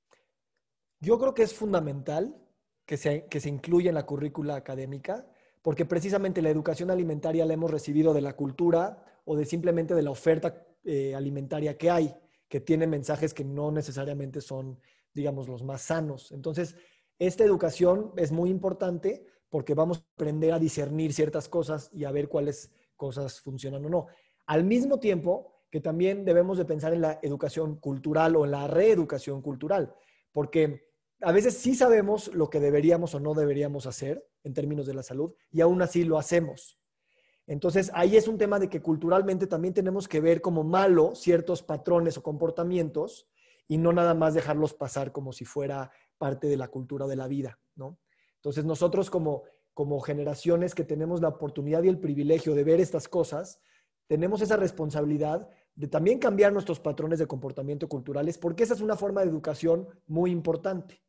Yo 1.00 1.18
creo 1.18 1.34
que 1.34 1.42
es 1.42 1.54
fundamental 1.54 2.34
que 2.86 2.96
se, 2.96 3.26
que 3.26 3.40
se 3.40 3.48
incluye 3.48 3.88
en 3.88 3.94
la 3.94 4.06
currícula 4.06 4.56
académica, 4.56 5.26
porque 5.60 5.84
precisamente 5.84 6.40
la 6.42 6.50
educación 6.50 6.90
alimentaria 6.90 7.44
la 7.44 7.54
hemos 7.54 7.70
recibido 7.70 8.14
de 8.14 8.22
la 8.22 8.34
cultura 8.34 9.04
o 9.24 9.36
de 9.36 9.44
simplemente 9.44 9.94
de 9.94 10.02
la 10.02 10.10
oferta 10.10 10.64
eh, 10.84 11.14
alimentaria 11.14 11.76
que 11.76 11.90
hay, 11.90 12.14
que 12.48 12.60
tiene 12.60 12.86
mensajes 12.86 13.34
que 13.34 13.44
no 13.44 13.72
necesariamente 13.72 14.40
son, 14.40 14.78
digamos, 15.12 15.48
los 15.48 15.64
más 15.64 15.82
sanos. 15.82 16.30
Entonces, 16.30 16.76
esta 17.18 17.44
educación 17.44 18.12
es 18.16 18.30
muy 18.30 18.50
importante 18.50 19.26
porque 19.48 19.74
vamos 19.74 19.98
a 19.98 20.04
aprender 20.14 20.52
a 20.52 20.58
discernir 20.58 21.12
ciertas 21.12 21.48
cosas 21.48 21.90
y 21.92 22.04
a 22.04 22.10
ver 22.10 22.28
cuáles 22.28 22.72
cosas 22.96 23.40
funcionan 23.40 23.84
o 23.84 23.88
no. 23.88 24.06
Al 24.46 24.64
mismo 24.64 24.98
tiempo 24.98 25.52
que 25.70 25.80
también 25.80 26.24
debemos 26.24 26.58
de 26.58 26.64
pensar 26.64 26.94
en 26.94 27.00
la 27.00 27.18
educación 27.22 27.76
cultural 27.76 28.36
o 28.36 28.44
en 28.44 28.52
la 28.52 28.66
reeducación 28.66 29.42
cultural, 29.42 29.94
porque 30.32 30.86
a 31.20 31.32
veces 31.32 31.56
sí 31.56 31.74
sabemos 31.74 32.28
lo 32.28 32.50
que 32.50 32.60
deberíamos 32.60 33.14
o 33.14 33.20
no 33.20 33.34
deberíamos 33.34 33.86
hacer 33.86 34.26
en 34.44 34.54
términos 34.54 34.86
de 34.86 34.94
la 34.94 35.02
salud 35.02 35.34
y 35.50 35.60
aún 35.60 35.82
así 35.82 36.04
lo 36.04 36.18
hacemos. 36.18 36.78
Entonces, 37.46 37.90
ahí 37.94 38.16
es 38.16 38.26
un 38.26 38.38
tema 38.38 38.58
de 38.58 38.68
que 38.68 38.82
culturalmente 38.82 39.46
también 39.46 39.72
tenemos 39.72 40.08
que 40.08 40.20
ver 40.20 40.40
como 40.40 40.64
malo 40.64 41.14
ciertos 41.14 41.62
patrones 41.62 42.18
o 42.18 42.22
comportamientos 42.22 43.28
y 43.68 43.78
no 43.78 43.92
nada 43.92 44.14
más 44.14 44.34
dejarlos 44.34 44.74
pasar 44.74 45.12
como 45.12 45.32
si 45.32 45.44
fuera 45.44 45.90
parte 46.18 46.48
de 46.48 46.56
la 46.56 46.68
cultura 46.68 47.06
de 47.06 47.16
la 47.16 47.28
vida, 47.28 47.58
¿no? 47.76 47.98
Entonces, 48.46 48.64
nosotros 48.64 49.10
como, 49.10 49.42
como 49.74 49.98
generaciones 49.98 50.76
que 50.76 50.84
tenemos 50.84 51.20
la 51.20 51.26
oportunidad 51.26 51.82
y 51.82 51.88
el 51.88 51.98
privilegio 51.98 52.54
de 52.54 52.62
ver 52.62 52.78
estas 52.78 53.08
cosas, 53.08 53.60
tenemos 54.06 54.40
esa 54.40 54.56
responsabilidad 54.56 55.50
de 55.74 55.88
también 55.88 56.20
cambiar 56.20 56.52
nuestros 56.52 56.78
patrones 56.78 57.18
de 57.18 57.26
comportamiento 57.26 57.88
culturales, 57.88 58.38
porque 58.38 58.62
esa 58.62 58.74
es 58.74 58.80
una 58.80 58.94
forma 58.94 59.22
de 59.22 59.30
educación 59.30 59.88
muy 60.06 60.30
importante. 60.30 61.02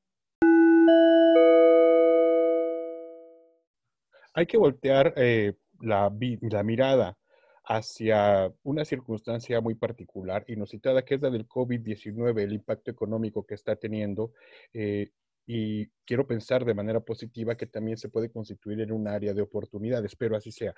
hay 4.34 4.46
que 4.48 4.58
voltear 4.58 5.14
eh, 5.16 5.54
la, 5.80 6.10
mirada 6.10 7.18
hacia 7.66 8.52
una 8.64 8.84
circunstancia 8.84 9.62
muy 9.62 9.76
particular, 9.76 10.44
inusitada, 10.48 11.06
que 11.06 11.16
es 11.16 11.22
la 11.22 11.30
del 11.30 11.48
COVID-19, 11.48 12.42
el 12.42 12.54
impacto 12.54 12.90
económico 12.90 13.46
que 13.46 13.54
está 13.54 13.76
teniendo. 13.76 14.34
Eh, 14.74 15.10
y 15.50 15.88
quiero 16.06 16.28
pensar 16.28 16.66
de 16.66 16.74
manera 16.74 17.00
positiva 17.00 17.56
que 17.56 17.68
también 17.68 17.98
se 17.98 18.10
puede 18.10 18.30
constituir 18.30 18.82
en 18.82 18.92
un 18.92 19.08
área 19.08 19.34
de 19.34 19.42
oportunidades, 19.42 20.14
pero 20.18 20.36
así 20.36 20.52
sea. 20.52 20.76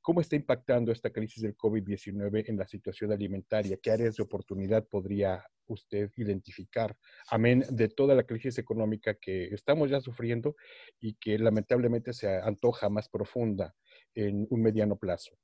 ¿Cómo 0.00 0.20
está 0.20 0.36
impactando 0.36 0.92
esta 0.92 1.10
crisis 1.10 1.42
del 1.42 1.56
COVID-19 1.56 2.44
en 2.46 2.56
la 2.56 2.66
situación 2.68 3.10
alimentaria? 3.10 3.78
¿Qué 3.82 3.90
áreas 3.90 4.14
de 4.14 4.22
oportunidad 4.22 4.86
podría 4.86 5.44
usted 5.66 6.08
identificar? 6.16 6.96
Amén 7.30 7.64
de 7.68 7.88
toda 7.88 8.14
la 8.14 8.22
crisis 8.22 8.56
económica 8.58 9.14
que 9.14 9.46
estamos 9.46 9.90
ya 9.90 10.00
sufriendo 10.00 10.54
y 11.00 11.14
que 11.14 11.36
lamentablemente 11.36 12.12
se 12.12 12.28
antoja 12.28 12.88
más 12.88 13.08
profunda 13.08 13.74
en 14.14 14.46
un 14.50 14.62
mediano 14.62 14.96
plazo. 14.96 15.36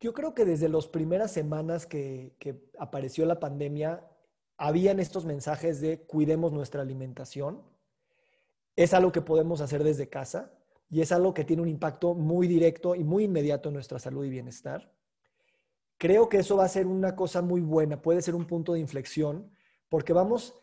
Yo 0.00 0.12
creo 0.12 0.34
que 0.34 0.44
desde 0.44 0.68
las 0.68 0.88
primeras 0.88 1.32
semanas 1.32 1.86
que, 1.86 2.34
que 2.40 2.60
apareció 2.76 3.24
la 3.24 3.38
pandemia, 3.38 4.04
habían 4.62 5.00
estos 5.00 5.24
mensajes 5.24 5.80
de 5.80 6.02
cuidemos 6.02 6.52
nuestra 6.52 6.82
alimentación. 6.82 7.62
Es 8.76 8.94
algo 8.94 9.10
que 9.10 9.20
podemos 9.20 9.60
hacer 9.60 9.82
desde 9.82 10.08
casa 10.08 10.52
y 10.88 11.00
es 11.00 11.10
algo 11.10 11.34
que 11.34 11.42
tiene 11.42 11.62
un 11.62 11.68
impacto 11.68 12.14
muy 12.14 12.46
directo 12.46 12.94
y 12.94 13.02
muy 13.02 13.24
inmediato 13.24 13.70
en 13.70 13.74
nuestra 13.74 13.98
salud 13.98 14.24
y 14.24 14.30
bienestar. 14.30 14.92
Creo 15.98 16.28
que 16.28 16.38
eso 16.38 16.58
va 16.58 16.64
a 16.64 16.68
ser 16.68 16.86
una 16.86 17.16
cosa 17.16 17.42
muy 17.42 17.60
buena, 17.60 18.00
puede 18.00 18.22
ser 18.22 18.36
un 18.36 18.46
punto 18.46 18.74
de 18.74 18.78
inflexión, 18.78 19.50
porque 19.88 20.12
vamos, 20.12 20.54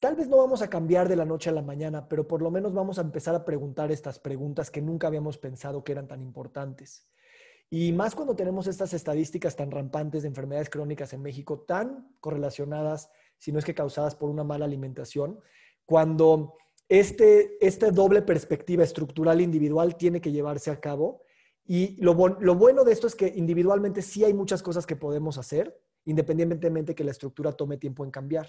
tal 0.00 0.16
vez 0.16 0.26
no 0.26 0.38
vamos 0.38 0.60
a 0.60 0.68
cambiar 0.68 1.08
de 1.08 1.14
la 1.14 1.24
noche 1.24 1.48
a 1.48 1.52
la 1.52 1.62
mañana, 1.62 2.08
pero 2.08 2.26
por 2.26 2.42
lo 2.42 2.50
menos 2.50 2.74
vamos 2.74 2.98
a 2.98 3.02
empezar 3.02 3.36
a 3.36 3.44
preguntar 3.44 3.92
estas 3.92 4.18
preguntas 4.18 4.68
que 4.68 4.82
nunca 4.82 5.06
habíamos 5.06 5.38
pensado 5.38 5.84
que 5.84 5.92
eran 5.92 6.08
tan 6.08 6.22
importantes. 6.22 7.06
Y 7.70 7.92
más 7.92 8.16
cuando 8.16 8.34
tenemos 8.34 8.66
estas 8.66 8.94
estadísticas 8.94 9.54
tan 9.54 9.70
rampantes 9.70 10.22
de 10.22 10.28
enfermedades 10.28 10.70
crónicas 10.70 11.12
en 11.12 11.22
México, 11.22 11.60
tan 11.60 12.16
correlacionadas 12.20 13.10
si 13.44 13.52
no 13.52 13.58
es 13.58 13.66
que 13.66 13.74
causadas 13.74 14.14
por 14.14 14.30
una 14.30 14.42
mala 14.42 14.64
alimentación, 14.64 15.38
cuando 15.84 16.54
este, 16.88 17.58
esta 17.60 17.90
doble 17.90 18.22
perspectiva 18.22 18.82
estructural 18.82 19.42
individual 19.42 19.98
tiene 19.98 20.22
que 20.22 20.32
llevarse 20.32 20.70
a 20.70 20.80
cabo. 20.80 21.20
Y 21.66 22.02
lo, 22.02 22.14
lo 22.40 22.54
bueno 22.54 22.84
de 22.84 22.92
esto 22.92 23.06
es 23.06 23.14
que 23.14 23.30
individualmente 23.36 24.00
sí 24.00 24.24
hay 24.24 24.32
muchas 24.32 24.62
cosas 24.62 24.86
que 24.86 24.96
podemos 24.96 25.36
hacer, 25.36 25.78
independientemente 26.06 26.94
que 26.94 27.04
la 27.04 27.10
estructura 27.10 27.52
tome 27.52 27.76
tiempo 27.76 28.02
en 28.02 28.10
cambiar. 28.10 28.48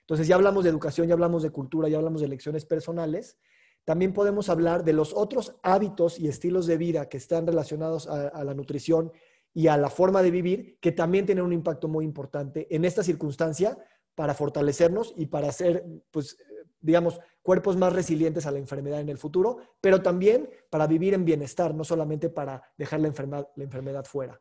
Entonces 0.00 0.26
ya 0.26 0.36
hablamos 0.36 0.64
de 0.64 0.70
educación, 0.70 1.06
ya 1.06 1.12
hablamos 1.12 1.42
de 1.42 1.50
cultura, 1.50 1.90
ya 1.90 1.98
hablamos 1.98 2.22
de 2.22 2.28
elecciones 2.28 2.64
personales, 2.64 3.38
también 3.84 4.14
podemos 4.14 4.48
hablar 4.48 4.84
de 4.84 4.94
los 4.94 5.12
otros 5.12 5.54
hábitos 5.62 6.18
y 6.18 6.28
estilos 6.28 6.66
de 6.66 6.78
vida 6.78 7.10
que 7.10 7.18
están 7.18 7.46
relacionados 7.46 8.06
a, 8.08 8.42
la 8.42 8.54
nutrición 8.54 9.12
y 9.52 9.66
a 9.66 9.76
la 9.76 9.90
forma 9.90 10.22
de 10.22 10.30
vivir, 10.30 10.78
que 10.80 10.92
también 10.92 11.26
tienen 11.26 11.44
un 11.44 11.52
impacto 11.52 11.88
muy 11.88 12.06
importante 12.06 12.74
en 12.74 12.86
esta 12.86 13.02
circunstancia 13.02 13.76
para 14.14 14.34
fortalecernos 14.34 15.14
y 15.16 15.26
para 15.26 15.48
hacer, 15.48 15.84
pues, 16.10 16.36
digamos, 16.80 17.20
cuerpos 17.42 17.76
más 17.76 17.92
resilientes 17.92 18.46
a 18.46 18.50
la 18.50 18.58
enfermedad 18.58 19.00
en 19.00 19.08
el 19.08 19.18
futuro, 19.18 19.58
pero 19.80 20.02
también 20.02 20.50
para 20.70 20.86
vivir 20.86 21.14
en 21.14 21.24
bienestar, 21.24 21.74
no 21.74 21.84
solamente 21.84 22.28
para 22.28 22.62
dejar 22.76 23.00
la 23.00 23.08
enfermedad, 23.08 23.48
la 23.56 23.64
enfermedad 23.64 24.04
fuera 24.04 24.40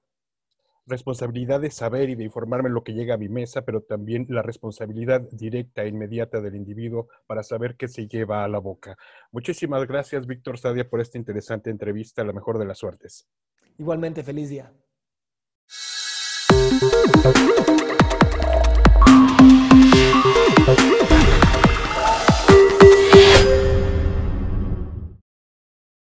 responsabilidad 0.90 1.62
de 1.62 1.72
saber 1.72 2.10
y 2.10 2.16
de 2.16 2.26
informarme 2.26 2.70
lo 2.70 2.84
que 2.84 2.94
llega 2.94 3.14
a 3.14 3.18
mi 3.18 3.30
mesa, 3.30 3.62
pero 3.62 3.82
también 3.82 4.26
la 4.30 4.42
responsabilidad 4.42 5.22
directa 5.32 5.84
e 5.84 5.90
inmediata 5.90 6.42
del 6.42 6.56
individuo 6.56 7.08
para 7.28 7.44
saber 7.44 7.76
qué 7.78 7.88
se 7.88 8.08
lleva 8.08 8.44
a 8.44 8.48
la 8.48 8.60
boca. 8.60 8.98
Muchísimas 9.32 9.88
gracias, 9.88 10.26
Víctor 10.26 10.58
Sadia, 10.58 10.90
por 10.90 11.00
esta 11.00 11.18
interesante 11.18 11.70
entrevista. 11.70 12.24
La 12.24 12.34
mejor 12.34 12.58
de 12.58 12.66
las 12.66 12.80
suertes. 12.80 13.28
Igualmente, 13.78 14.24
feliz 14.24 14.50
día. 14.50 14.74